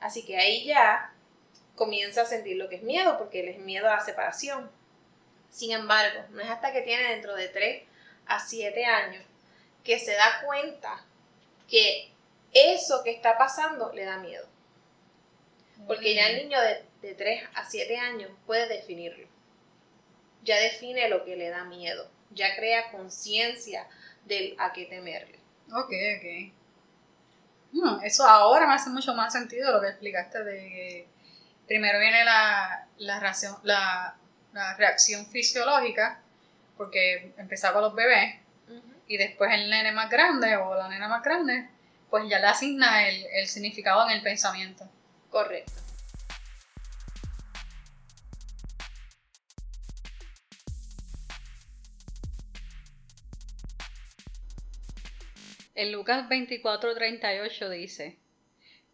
Así 0.00 0.24
que 0.24 0.36
ahí 0.36 0.64
ya 0.64 1.12
comienza 1.74 2.22
a 2.22 2.26
sentir 2.26 2.56
lo 2.56 2.68
que 2.68 2.76
es 2.76 2.82
miedo, 2.82 3.18
porque 3.18 3.40
él 3.40 3.48
es 3.48 3.58
miedo 3.58 3.88
a 3.88 3.96
la 3.96 4.04
separación. 4.04 4.70
Sin 5.50 5.72
embargo, 5.72 6.22
no 6.30 6.40
es 6.40 6.48
hasta 6.48 6.72
que 6.72 6.82
tiene 6.82 7.10
dentro 7.10 7.34
de 7.34 7.48
3 7.48 7.82
a 8.26 8.38
7 8.38 8.84
años 8.84 9.24
que 9.82 9.98
se 9.98 10.12
da 10.12 10.42
cuenta 10.44 11.04
que 11.68 12.12
eso 12.52 13.02
que 13.02 13.10
está 13.10 13.36
pasando 13.36 13.92
le 13.92 14.04
da 14.04 14.18
miedo. 14.18 14.46
Porque 15.88 16.14
ya 16.14 16.28
el 16.28 16.44
niño 16.44 16.60
de, 16.60 16.84
de 17.02 17.14
3 17.14 17.48
a 17.54 17.68
7 17.68 17.98
años 17.98 18.30
puede 18.46 18.68
definirlo. 18.68 19.26
Ya 20.46 20.56
define 20.56 21.08
lo 21.10 21.24
que 21.24 21.36
le 21.36 21.50
da 21.50 21.64
miedo. 21.64 22.08
Ya 22.30 22.56
crea 22.56 22.90
conciencia 22.90 23.86
de 24.24 24.54
a 24.58 24.72
qué 24.72 24.86
temerle. 24.86 25.38
Ok, 25.72 25.92
ok. 26.16 26.52
Eso 28.02 28.24
ahora 28.24 28.66
me 28.66 28.74
hace 28.74 28.90
mucho 28.90 29.12
más 29.14 29.32
sentido 29.32 29.72
lo 29.72 29.80
que 29.80 29.88
explicaste 29.88 30.42
de 30.44 30.56
que 30.56 31.08
primero 31.66 31.98
viene 31.98 32.24
la, 32.24 32.86
la, 32.98 33.20
reacción, 33.20 33.56
la, 33.64 34.16
la 34.52 34.76
reacción 34.76 35.26
fisiológica, 35.26 36.22
porque 36.76 37.32
empezaba 37.36 37.74
con 37.74 37.82
los 37.82 37.94
bebés, 37.94 38.36
y 39.08 39.18
después 39.18 39.52
el 39.52 39.68
nene 39.68 39.92
más 39.92 40.08
grande 40.10 40.56
o 40.56 40.74
la 40.74 40.88
nena 40.88 41.08
más 41.08 41.22
grande, 41.22 41.68
pues 42.08 42.24
ya 42.28 42.38
le 42.38 42.46
asigna 42.46 43.08
el, 43.08 43.26
el 43.32 43.46
significado 43.46 44.08
en 44.08 44.16
el 44.16 44.22
pensamiento. 44.22 44.88
Correcto. 45.30 45.85
En 55.76 55.92
Lucas 55.92 56.26
24:38 56.30 57.68
dice, 57.68 58.18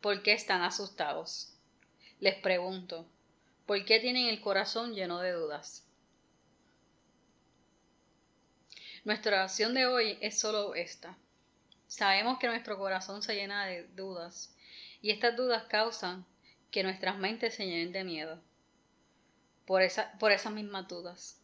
¿por 0.01 0.21
qué 0.25 0.33
están 0.33 0.63
asustados? 0.63 1.55
Les 2.19 2.35
pregunto, 2.35 3.07
¿por 3.67 3.85
qué 3.85 4.01
tienen 4.01 4.27
el 4.27 4.41
corazón 4.41 4.93
lleno 4.93 5.21
de 5.21 5.31
dudas? 5.31 5.87
Nuestra 9.05 9.37
oración 9.37 9.75
de 9.75 9.87
hoy 9.87 10.19
es 10.21 10.41
solo 10.41 10.75
esta. 10.75 11.17
Sabemos 11.87 12.41
que 12.41 12.49
nuestro 12.49 12.77
corazón 12.77 13.23
se 13.23 13.37
llena 13.37 13.65
de 13.67 13.85
dudas 13.95 14.53
y 15.01 15.13
estas 15.13 15.37
dudas 15.37 15.63
causan 15.69 16.27
que 16.73 16.83
nuestras 16.83 17.17
mentes 17.17 17.55
se 17.55 17.65
llenen 17.65 17.93
de 17.93 18.03
miedo 18.03 18.43
por, 19.67 19.83
esa, 19.83 20.19
por 20.19 20.33
esas 20.33 20.53
mismas 20.53 20.89
dudas. 20.89 21.41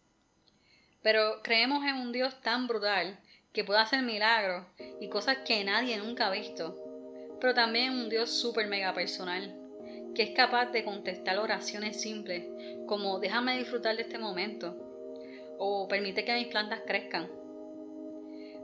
Pero 1.01 1.43
creemos 1.45 1.85
en 1.85 1.95
un 1.95 2.11
Dios 2.11 2.43
tan 2.43 2.67
brutal 2.67 3.21
que 3.59 3.65
puede 3.65 3.81
hacer 3.81 4.05
milagros 4.05 4.65
y 5.01 5.09
cosas 5.09 5.39
que 5.39 5.65
nadie 5.65 5.97
nunca 5.97 6.29
ha 6.29 6.31
visto, 6.31 6.77
pero 7.41 7.55
también 7.55 7.93
un 7.93 8.09
Dios 8.09 8.31
súper 8.31 8.69
mega 8.69 8.95
personal, 8.95 9.53
que 10.15 10.23
es 10.23 10.31
capaz 10.31 10.67
de 10.67 10.85
contestar 10.85 11.41
oraciones 11.41 12.01
simples 12.01 12.45
como 12.87 13.19
déjame 13.19 13.59
disfrutar 13.59 13.97
de 13.97 14.03
este 14.03 14.17
momento 14.17 14.77
o 15.59 15.89
permite 15.89 16.25
que 16.25 16.35
mis 16.35 16.47
plantas 16.47 16.83
crezcan. 16.87 17.29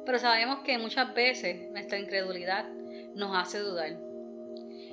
Pero 0.07 0.21
sabemos 0.21 0.61
que 0.61 0.79
muchas 0.79 1.13
veces 1.13 1.73
nuestra 1.73 1.99
incredulidad 1.99 2.69
nos 3.17 3.37
hace 3.37 3.59
dudar 3.59 3.99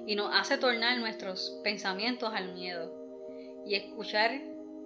y 0.07 0.15
nos 0.15 0.31
hace 0.33 0.57
tornar 0.57 0.97
nuestros 0.97 1.61
pensamientos 1.63 2.33
al 2.33 2.55
miedo 2.55 2.91
y 3.67 3.75
escuchar 3.75 4.31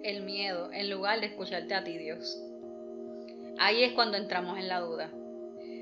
el 0.02 0.24
miedo 0.24 0.70
en 0.74 0.90
lugar 0.90 1.20
de 1.20 1.28
escucharte 1.28 1.74
a 1.74 1.82
ti, 1.82 1.96
Dios. 1.96 2.38
Ahí 3.58 3.82
es 3.84 3.92
cuando 3.92 4.16
entramos 4.16 4.58
en 4.58 4.68
la 4.68 4.80
duda. 4.80 5.10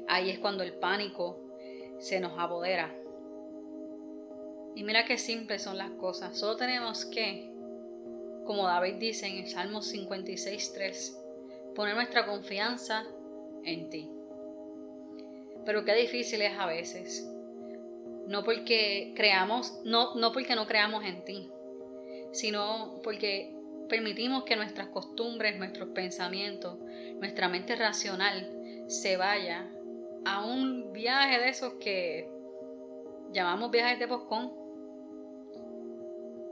Ahí 0.07 0.31
es 0.31 0.39
cuando 0.39 0.63
el 0.63 0.75
pánico 0.75 1.41
se 1.99 2.21
nos 2.21 2.39
apodera. 2.39 2.95
Y 4.75 4.83
mira 4.85 5.05
qué 5.05 5.19
simples 5.19 5.63
son 5.63 5.79
las 5.79 5.91
cosas. 5.93 6.37
Solo 6.39 6.57
tenemos 6.57 7.05
que, 7.05 7.51
como 8.45 8.67
David 8.67 8.95
dice 8.95 9.27
en 9.27 9.45
el 9.45 9.49
Salmo 9.49 9.81
56.3, 9.81 11.75
poner 11.75 11.95
nuestra 11.95 12.27
confianza 12.27 13.05
en 13.65 13.91
ti. 13.91 14.11
Pero 15.65 15.85
qué 15.85 15.95
difícil 15.95 16.43
es 16.43 16.59
a 16.59 16.67
veces. 16.67 17.29
No 18.27 18.43
porque 18.45 19.13
creamos, 19.15 19.81
no, 19.85 20.15
no 20.15 20.33
porque 20.33 20.55
no 20.55 20.67
creamos 20.67 21.05
en 21.05 21.25
ti, 21.25 21.51
sino 22.33 23.01
porque 23.03 23.55
permitimos 23.89 24.45
que 24.45 24.57
nuestras 24.57 24.89
costumbres, 24.89 25.59
nuestros 25.59 25.89
pensamientos, 25.91 26.79
nuestra 27.19 27.49
mente 27.49 27.77
racional 27.77 28.85
se 28.87 29.17
vaya 29.17 29.71
a 30.25 30.45
un 30.45 30.93
viaje 30.93 31.39
de 31.39 31.49
esos 31.49 31.75
que 31.75 32.29
llamamos 33.33 33.71
viajes 33.71 33.99
de 33.99 34.09
poscón, 34.09 34.53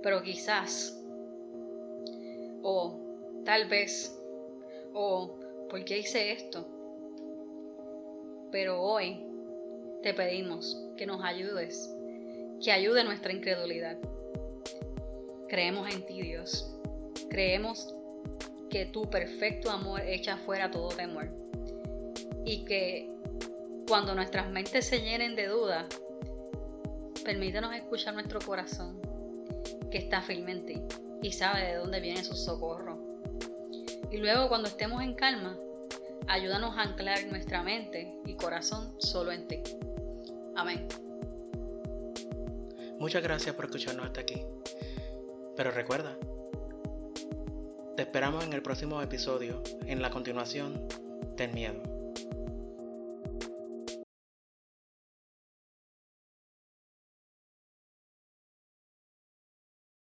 pero 0.02 0.22
quizás, 0.22 1.00
o 2.62 2.98
tal 3.44 3.68
vez, 3.68 4.18
o 4.92 5.38
¿por 5.70 5.84
qué 5.84 5.98
hice 5.98 6.32
esto? 6.32 6.66
Pero 8.50 8.82
hoy 8.82 9.24
te 10.02 10.12
pedimos 10.12 10.76
que 10.96 11.06
nos 11.06 11.24
ayudes, 11.24 11.94
que 12.62 12.72
ayude 12.72 13.04
nuestra 13.04 13.32
incredulidad. 13.32 13.96
Creemos 15.48 15.94
en 15.94 16.04
ti, 16.04 16.20
Dios. 16.20 16.81
Creemos 17.32 17.94
que 18.68 18.84
tu 18.84 19.08
perfecto 19.08 19.70
amor 19.70 20.02
echa 20.02 20.36
fuera 20.36 20.70
todo 20.70 20.88
temor. 20.88 21.30
Y 22.44 22.66
que 22.66 23.10
cuando 23.88 24.14
nuestras 24.14 24.50
mentes 24.50 24.86
se 24.86 25.00
llenen 25.00 25.34
de 25.34 25.46
duda, 25.46 25.86
permítanos 27.24 27.74
escuchar 27.74 28.12
nuestro 28.12 28.38
corazón, 28.40 29.00
que 29.90 29.96
está 29.96 30.20
firme 30.20 30.52
en 30.52 30.66
ti 30.66 30.82
y 31.22 31.32
sabe 31.32 31.68
de 31.68 31.76
dónde 31.76 32.00
viene 32.00 32.22
su 32.22 32.34
socorro. 32.34 33.00
Y 34.10 34.18
luego 34.18 34.50
cuando 34.50 34.68
estemos 34.68 35.02
en 35.02 35.14
calma, 35.14 35.56
ayúdanos 36.26 36.76
a 36.76 36.82
anclar 36.82 37.24
nuestra 37.28 37.62
mente 37.62 38.14
y 38.26 38.34
corazón 38.34 38.94
solo 38.98 39.32
en 39.32 39.48
ti. 39.48 39.62
Amén. 40.54 40.86
Muchas 42.98 43.22
gracias 43.22 43.54
por 43.54 43.64
escucharnos 43.64 44.04
hasta 44.04 44.20
aquí. 44.20 44.44
Pero 45.56 45.70
recuerda, 45.70 46.18
te 47.96 48.02
esperamos 48.02 48.44
en 48.44 48.52
el 48.52 48.62
próximo 48.62 49.02
episodio, 49.02 49.62
en 49.86 50.00
la 50.00 50.10
continuación 50.10 50.88
del 51.36 51.52
miedo. 51.52 51.91